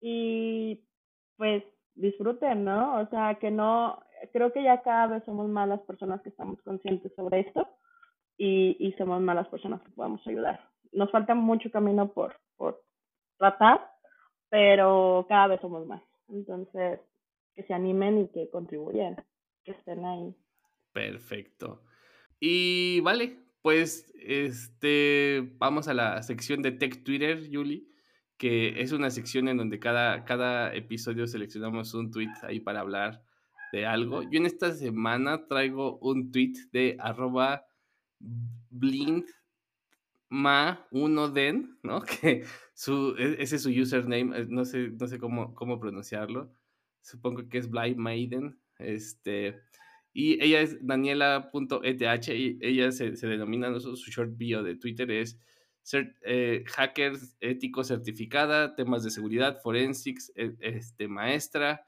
[0.00, 0.84] y
[1.36, 3.00] pues disfruten, ¿no?
[3.00, 3.98] O sea, que no,
[4.32, 7.68] creo que ya cada vez somos más las personas que estamos conscientes sobre esto
[8.36, 10.60] y, y somos más las personas que podemos ayudar.
[10.92, 12.82] Nos falta mucho camino por, por
[13.38, 13.90] tratar,
[14.48, 16.02] pero cada vez somos más.
[16.28, 17.00] Entonces,
[17.54, 19.16] que se animen y que contribuyan,
[19.64, 20.34] que estén ahí.
[20.92, 21.82] Perfecto.
[22.40, 27.88] Y vale, pues este vamos a la sección de Tech Twitter, Yuli,
[28.36, 33.22] que es una sección en donde cada, cada episodio seleccionamos un tweet ahí para hablar
[33.72, 34.22] de algo.
[34.22, 37.66] Yo en esta semana traigo un tweet de arroba
[38.70, 39.24] blind
[40.30, 42.02] ma1den, ¿no?
[42.22, 46.52] Que su, e, ese es su username, eh, no sé, no sé cómo, cómo pronunciarlo.
[47.02, 48.58] Supongo que es Blind Maiden.
[48.78, 49.60] Este,
[50.12, 55.38] y ella es Daniela.eth y ella se, denomina, su, short bio de Twitter es
[56.22, 61.86] eh, hacker ético certificada, temas de seguridad, forensics, e, este, maestra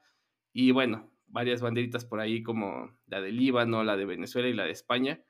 [0.53, 4.65] y bueno, varias banderitas por ahí como la de Líbano, la de Venezuela y la
[4.65, 5.23] de España.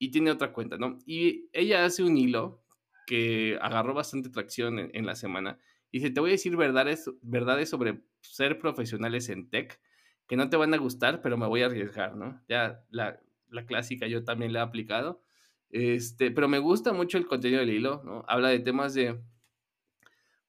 [0.00, 0.98] Y tiene otra cuenta, ¿no?
[1.06, 2.64] Y ella hace un hilo
[3.06, 5.58] que agarró bastante tracción en, la semana.
[5.92, 9.80] Y dice, te voy a decir verdades, verdades sobre ser profesionales en tech
[10.26, 12.40] que no te van a gustar, pero me voy a arriesgar, ¿no?
[12.48, 13.20] Ya la,
[13.50, 15.22] la clásica yo también la he aplicado.
[15.68, 18.24] Este, pero me gusta mucho el contenido del hilo, ¿no?
[18.26, 19.20] Habla de temas de,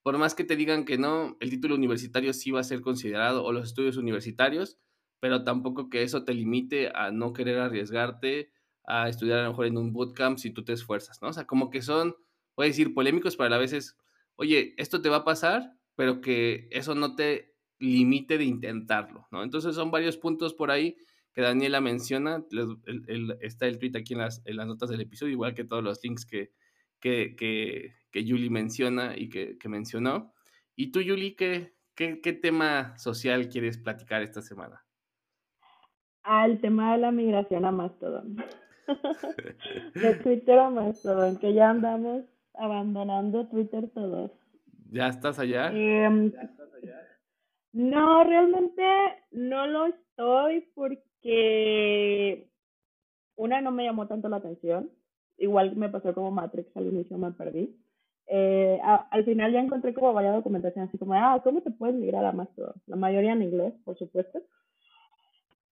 [0.04, 3.44] por más que te digan que no, el título universitario sí va a ser considerado,
[3.44, 4.80] o los estudios universitarios,
[5.20, 8.52] pero tampoco que eso te limite a no querer arriesgarte
[8.86, 11.30] a estudiar a lo mejor en un bootcamp si tú te esfuerzas, ¿no?
[11.30, 12.16] O sea, como que son,
[12.56, 13.98] voy a decir, polémicos, pero a veces,
[14.36, 19.44] oye, esto te va a pasar, pero que eso no te limite de intentarlo, ¿no?
[19.44, 20.96] Entonces son varios puntos por ahí
[21.34, 22.44] que Daniela menciona,
[23.40, 26.04] está el tweet aquí en las, en las, notas del episodio, igual que todos los
[26.04, 26.52] links que,
[27.00, 30.34] que, que, que Yuli menciona y que, mencionó.
[30.76, 34.86] ¿Y tú, Yuli, qué, qué, qué tema social quieres platicar esta semana?
[36.24, 38.36] Al tema de la migración a Mastodon.
[39.96, 42.24] de Twitter a Mastodon, que ya andamos
[42.54, 44.32] abandonando Twitter todos.
[44.92, 45.72] ¿Ya estás allá?
[45.72, 46.32] Em,
[47.74, 48.84] no, realmente
[49.32, 52.50] no lo estoy porque
[53.36, 54.92] una no me llamó tanto la atención.
[55.38, 57.76] Igual me pasó como Matrix, al inicio me perdí.
[58.28, 62.24] Eh, al final ya encontré como vaya documentación así como, ah, ¿cómo te puedes migrar
[62.24, 62.76] a Mastodon?
[62.86, 64.42] La mayoría en inglés, por supuesto.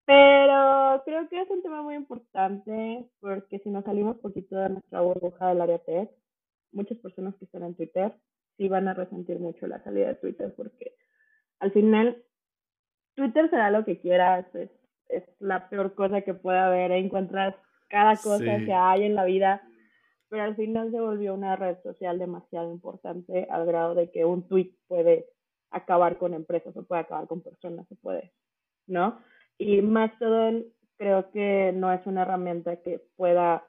[0.10, 4.70] Pero creo que es un tema muy importante porque si nos salimos un poquito de
[4.70, 6.10] nuestra burbuja del área tech,
[6.72, 8.16] muchas personas que están en Twitter
[8.58, 10.96] sí van a resentir mucho la salida de Twitter porque
[11.60, 12.24] al final
[13.14, 14.72] Twitter será lo que quieras, es,
[15.10, 17.54] es la peor cosa que puede haber, encuentras
[17.88, 19.62] cada cosa que hay en la vida,
[20.28, 24.48] pero al final se volvió una red social demasiado importante al grado de que un
[24.48, 25.28] tweet puede
[25.70, 28.34] acabar con empresas o puede acabar con personas, se puede,
[28.88, 29.20] ¿no?
[29.60, 30.66] Y Mastodon
[30.98, 33.64] creo que no es una herramienta que pueda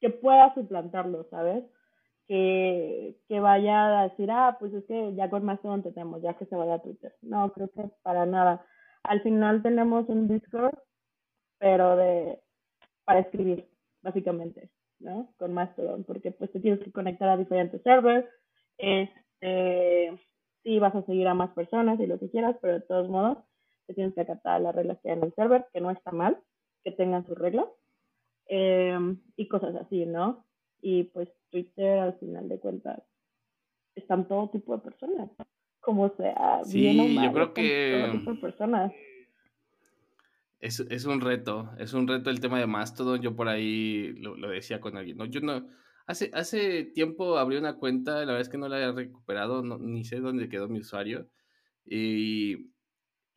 [0.00, 1.64] que pueda suplantarlo, ¿sabes?
[2.26, 6.46] Que, que vaya a decir, ah, pues es que ya con Mastodon tenemos, ya que
[6.46, 7.14] se vaya a Twitter.
[7.22, 8.64] No, creo que para nada.
[9.02, 10.76] Al final tenemos un Discord,
[11.58, 12.40] pero de
[13.04, 13.66] para escribir,
[14.02, 15.32] básicamente, ¿no?
[15.38, 18.28] Con Mastodon, porque pues te tienes que conectar a diferentes servers,
[18.76, 20.20] este,
[20.62, 23.38] sí vas a seguir a más personas y lo que quieras, pero de todos modos,
[23.88, 26.38] que tienes que acatar las reglas que hay en el server, que no está mal,
[26.84, 27.66] que tengan sus reglas,
[28.46, 30.44] em, y cosas así, ¿no?
[30.82, 33.02] Y pues Twitter, al final de cuentas,
[33.94, 35.30] están todo tipo de personas,
[35.80, 38.02] como sea, bien o mal, yo creo que...
[38.02, 38.92] todo tipo de personas.
[40.60, 43.22] Es, es, un reto, es un reto el tema de Mastodon.
[43.22, 45.16] Yo por ahí lo, lo, decía con alguien.
[45.16, 45.24] ¿no?
[45.24, 45.68] Yo no.
[46.04, 50.04] Hace, hace tiempo abrí una cuenta, la verdad es que no la he recuperado, ni
[50.04, 51.28] sé dónde quedó mi usuario.
[51.86, 52.70] Y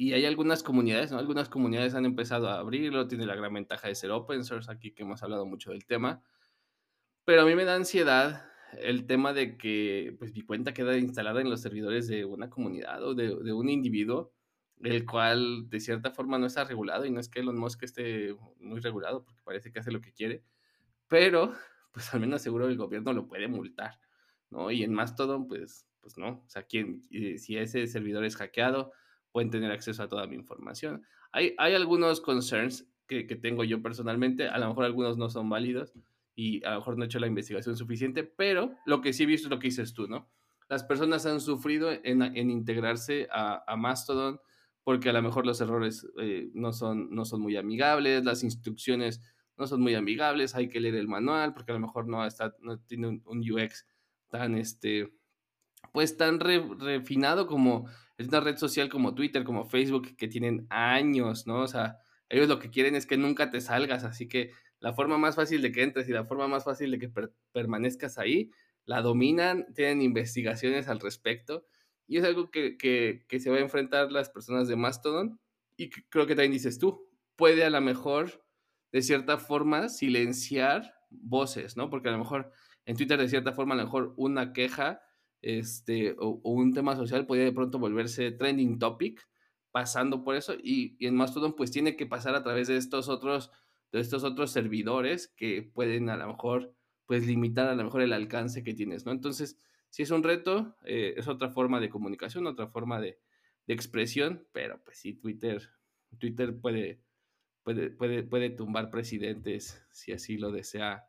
[0.02, 1.20] y hay algunas comunidades, ¿no?
[1.20, 4.94] Algunas comunidades han empezado a abrirlo, tiene la gran ventaja de ser open source, aquí
[4.94, 6.24] que hemos hablado mucho del tema.
[7.24, 8.44] Pero a mí me da ansiedad
[8.80, 13.04] el tema de que pues mi cuenta queda instalada en los servidores de una comunidad
[13.04, 14.34] o de, de un individuo,
[14.82, 18.36] el cual de cierta forma no está regulado y no es que Elon Musk esté
[18.58, 20.44] muy regulado porque parece que hace lo que quiere,
[21.10, 21.54] pero
[21.92, 24.00] pues al menos seguro el gobierno lo puede multar,
[24.50, 24.72] ¿no?
[24.72, 28.94] Y en Mastodon pues, pues no, o sea, quien, eh, si ese servidor es hackeado,
[29.32, 31.04] pueden tener acceso a toda mi información.
[31.32, 35.50] Hay, hay algunos concerns que, que, tengo yo personalmente, a lo mejor algunos no son
[35.50, 35.94] válidos
[36.36, 39.26] y a lo mejor no he hecho la investigación suficiente, pero lo que sí he
[39.26, 40.30] visto es lo que dices tú, ¿no?
[40.70, 44.40] Las personas han sufrido en, en integrarse a, a, Mastodon
[44.84, 49.22] porque a lo mejor los errores eh, no, son, no son muy amigables, las instrucciones
[49.58, 52.56] no son muy amigables, hay que leer el manual porque a lo mejor no, está,
[52.62, 53.86] no tiene un, un UX
[54.30, 55.14] tan, este,
[55.92, 61.48] pues tan refinado como es una red social como Twitter, como Facebook, que tienen años,
[61.48, 61.62] ¿no?
[61.62, 61.98] O sea,
[62.30, 65.62] ellos lo que quieren es que nunca te salgas, así que la forma más fácil
[65.62, 67.12] de que entres y la forma más fácil de que
[67.52, 68.52] permanezcas ahí,
[68.86, 71.66] la dominan, tienen investigaciones al respecto,
[72.08, 75.40] y es algo que, que, que se va a enfrentar las personas de Mastodon,
[75.78, 78.44] y creo que también dices tú, puede a lo mejor,
[78.92, 81.90] de cierta forma, silenciar voces, ¿no?
[81.90, 82.52] Porque a lo mejor
[82.86, 85.02] en Twitter, de cierta forma, a lo mejor una queja
[85.42, 89.28] este, o, un tema social podría de pronto volverse trending topic
[89.72, 93.10] pasando por eso y, y, en Mastodon pues tiene que pasar a través de estos
[93.10, 93.52] otros
[93.92, 96.74] de estos otros servidores que pueden a lo mejor
[97.12, 99.12] pues limitar a lo mejor el alcance que tienes, ¿no?
[99.12, 103.20] Entonces, si es un reto, eh, es otra forma de comunicación, otra forma de,
[103.68, 105.62] de, expresión, pero pues sí, Twitter,
[106.18, 107.02] Twitter puede,
[107.64, 111.06] puede, puede, puede tumbar presidentes si así lo desea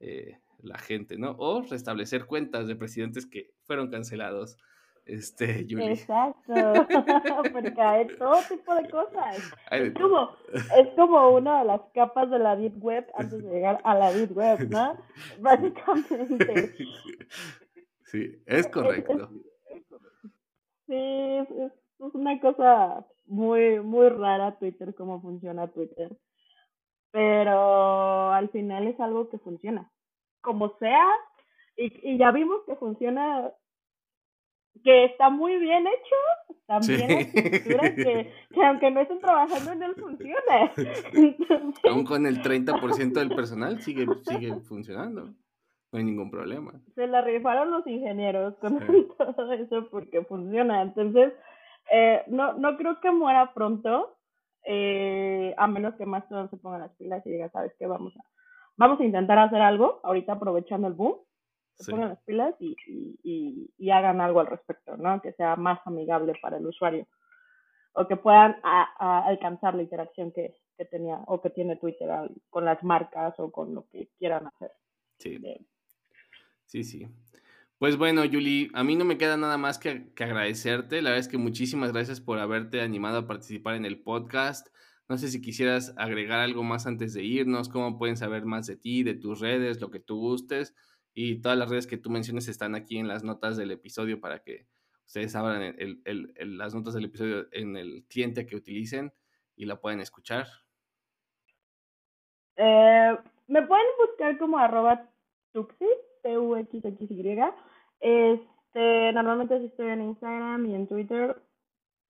[0.00, 1.36] eh, la gente, ¿no?
[1.38, 4.56] O restablecer cuentas de presidentes que fueron cancelados.
[5.04, 5.84] Este, Yuli.
[5.84, 6.52] Exacto,
[7.52, 9.52] porque hay todo tipo de cosas.
[9.70, 13.80] Es como, es como una de las capas de la Deep Web antes de llegar
[13.84, 14.98] a la Deep Web, ¿no?
[15.40, 16.74] Básicamente.
[18.04, 19.30] Sí, es correcto.
[20.86, 21.72] Sí, es, es
[22.14, 26.16] una cosa muy, muy rara Twitter, cómo funciona Twitter.
[27.10, 29.90] Pero al final es algo que funciona
[30.46, 31.04] como sea,
[31.76, 33.50] y, y ya vimos que funciona,
[34.84, 40.72] que está muy bien hecho, también que, que, aunque no estén trabajando en él funciona.
[41.90, 45.34] Aún con el 30% del personal sigue, sigue funcionando.
[45.92, 46.72] No hay ningún problema.
[46.94, 48.78] Se la rifaron los ingenieros con
[49.18, 50.82] todo eso porque funciona.
[50.82, 51.32] Entonces,
[51.90, 54.16] eh, no, no creo que muera pronto,
[54.64, 57.86] eh, a menos que más todos se pongan las pilas y digan, ¿sabes qué?
[57.86, 58.36] Vamos a
[58.76, 61.16] vamos a intentar hacer algo, ahorita aprovechando el boom,
[61.74, 62.74] se pongan las pilas y,
[63.22, 65.20] y, y, hagan algo al respecto, ¿no?
[65.20, 67.06] Que sea más amigable para el usuario
[67.96, 68.56] o que puedan
[68.98, 72.08] alcanzar la interacción que, que, tenía o que tiene Twitter
[72.50, 74.70] con las marcas o con lo que quieran hacer.
[75.18, 75.40] Sí.
[76.66, 77.08] Sí, sí.
[77.78, 81.00] Pues bueno, Yuli, a mí no me queda nada más que, que, agradecerte.
[81.00, 84.68] La verdad es que muchísimas gracias por haberte animado a participar en el podcast.
[85.08, 88.76] No sé si quisieras agregar algo más antes de irnos, cómo pueden saber más de
[88.76, 90.74] ti, de tus redes, lo que tú gustes.
[91.14, 94.42] Y todas las redes que tú menciones están aquí en las notas del episodio para
[94.42, 94.66] que
[95.06, 99.12] ustedes abran el, el, las notas del episodio en el cliente que utilicen
[99.54, 100.46] y la pueden escuchar.
[102.56, 105.08] Eh, me pueden buscar como arroba
[105.52, 105.86] tuxi,
[106.22, 107.38] T-U-X-X-Y.
[108.00, 111.36] Este, normalmente estoy en Instagram y en Twitter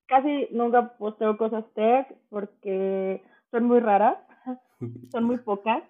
[0.07, 4.19] casi nunca posteo cosas tech porque son muy raras,
[5.11, 5.83] son muy pocas.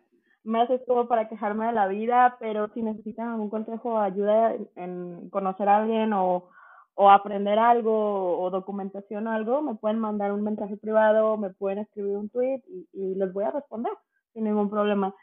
[0.44, 4.54] Más es como para quejarme de la vida, pero si necesitan algún consejo o ayuda
[4.76, 6.50] en, conocer a alguien o,
[6.94, 11.78] o aprender algo o documentación o algo, me pueden mandar un mensaje privado, me pueden
[11.78, 13.92] escribir un tweet y, y les voy a responder
[14.32, 15.14] sin ningún problema.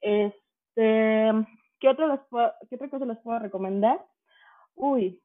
[0.00, 1.32] Este,
[1.80, 2.20] ¿qué, otro les
[2.68, 4.02] ¿Qué otra cosa les puedo recomendar?
[4.76, 5.20] Uy,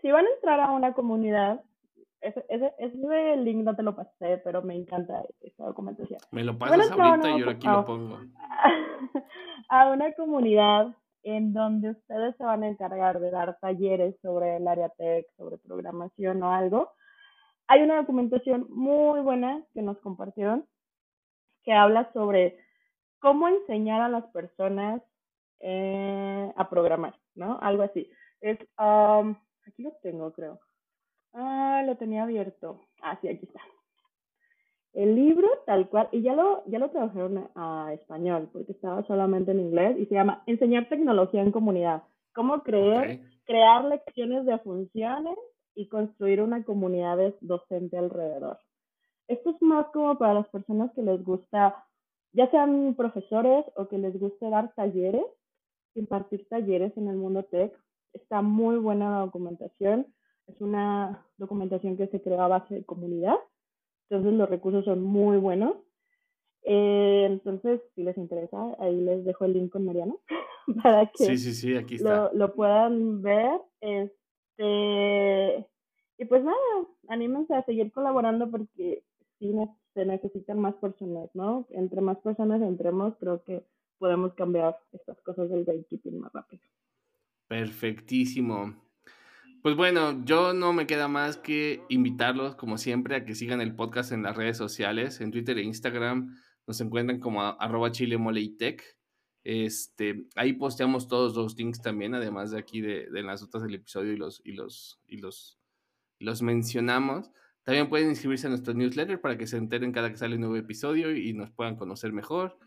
[0.00, 1.62] si van a entrar a una comunidad
[2.28, 6.20] ese, ese, ese link no te lo pasé, pero me encanta esa documentación.
[6.30, 8.18] Me lo pasas ahorita y yo aquí lo pongo.
[9.68, 14.66] A una comunidad en donde ustedes se van a encargar de dar talleres sobre el
[14.66, 16.92] área tech, sobre programación o algo.
[17.66, 20.64] Hay una documentación muy buena que nos compartieron
[21.64, 22.58] que habla sobre
[23.18, 25.02] cómo enseñar a las personas
[25.60, 27.58] eh, a programar, ¿no?
[27.60, 28.10] Algo así.
[28.40, 29.34] Es, um,
[29.66, 30.60] aquí lo tengo, creo.
[31.32, 32.80] Ah, lo tenía abierto.
[33.02, 33.60] Ah, sí, aquí está.
[34.94, 39.52] El libro, tal cual, y ya lo, ya lo tradujeron a, español, porque estaba solamente
[39.52, 42.02] en inglés, y se llama Enseñar tecnología en comunidad.
[42.34, 45.36] Cómo creer, crear lecciones de funciones
[45.74, 48.58] y construir una comunidad docente alrededor.
[49.28, 51.84] Esto es más como para las personas que les gusta,
[52.32, 55.24] ya sean profesores o que les guste dar talleres,
[55.94, 57.72] impartir talleres en el mundo tech.
[58.12, 60.06] Está muy buena la documentación
[60.48, 63.36] es una documentación que se creó a base de comunidad,
[64.08, 65.76] entonces los recursos son muy buenos.
[66.62, 70.18] Eh, entonces, si les interesa, ahí les dejo el link con Mariano
[70.82, 72.30] para que sí, sí, sí, aquí está.
[72.32, 73.60] Lo, lo, puedan ver.
[73.80, 75.66] Este,
[76.18, 76.56] y pues nada,
[77.08, 79.04] anímense a seguir colaborando porque
[79.38, 79.54] sí
[79.94, 81.66] se necesitan más personas, ¿no?
[81.70, 83.64] Entre más personas entremos, creo que
[83.98, 86.62] podemos cambiar estas cosas del gatekeeping más rápido.
[87.48, 88.87] Perfectísimo.
[89.62, 93.74] Pues bueno, yo no me queda más que invitarlos, como siempre, a que sigan el
[93.74, 96.36] podcast en las redes sociales, en Twitter e Instagram.
[96.66, 98.96] Nos encuentran como arroba chilemoleitech.
[99.42, 104.12] Este, ahí posteamos todos los links también, además de aquí de, las notas del episodio
[104.12, 105.58] y los, y los, y los,
[106.20, 107.30] los mencionamos.
[107.64, 110.56] También pueden inscribirse a nuestro newsletter para que se enteren cada que sale un nuevo
[110.56, 112.58] episodio y nos puedan conocer mejor.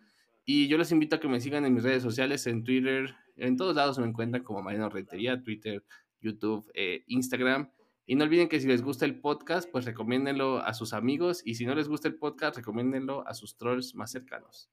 [0.43, 3.55] Y yo les invito a que me sigan en mis redes sociales, en Twitter, en
[3.55, 5.83] todos lados me encuentran como Mariano Rentería, Twitter,
[6.21, 7.69] YouTube, eh, Instagram.
[8.05, 11.41] Y no olviden que si les gusta el podcast, pues recomiéndenlo a sus amigos.
[11.45, 14.69] Y si no les gusta el podcast, recomiéndenlo a sus trolls más cercanos.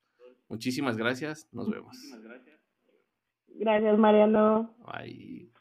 [0.49, 1.49] Muchísimas gracias.
[1.53, 1.97] Nos vemos.
[3.49, 4.75] Gracias, Mariano.
[4.87, 5.53] Bye.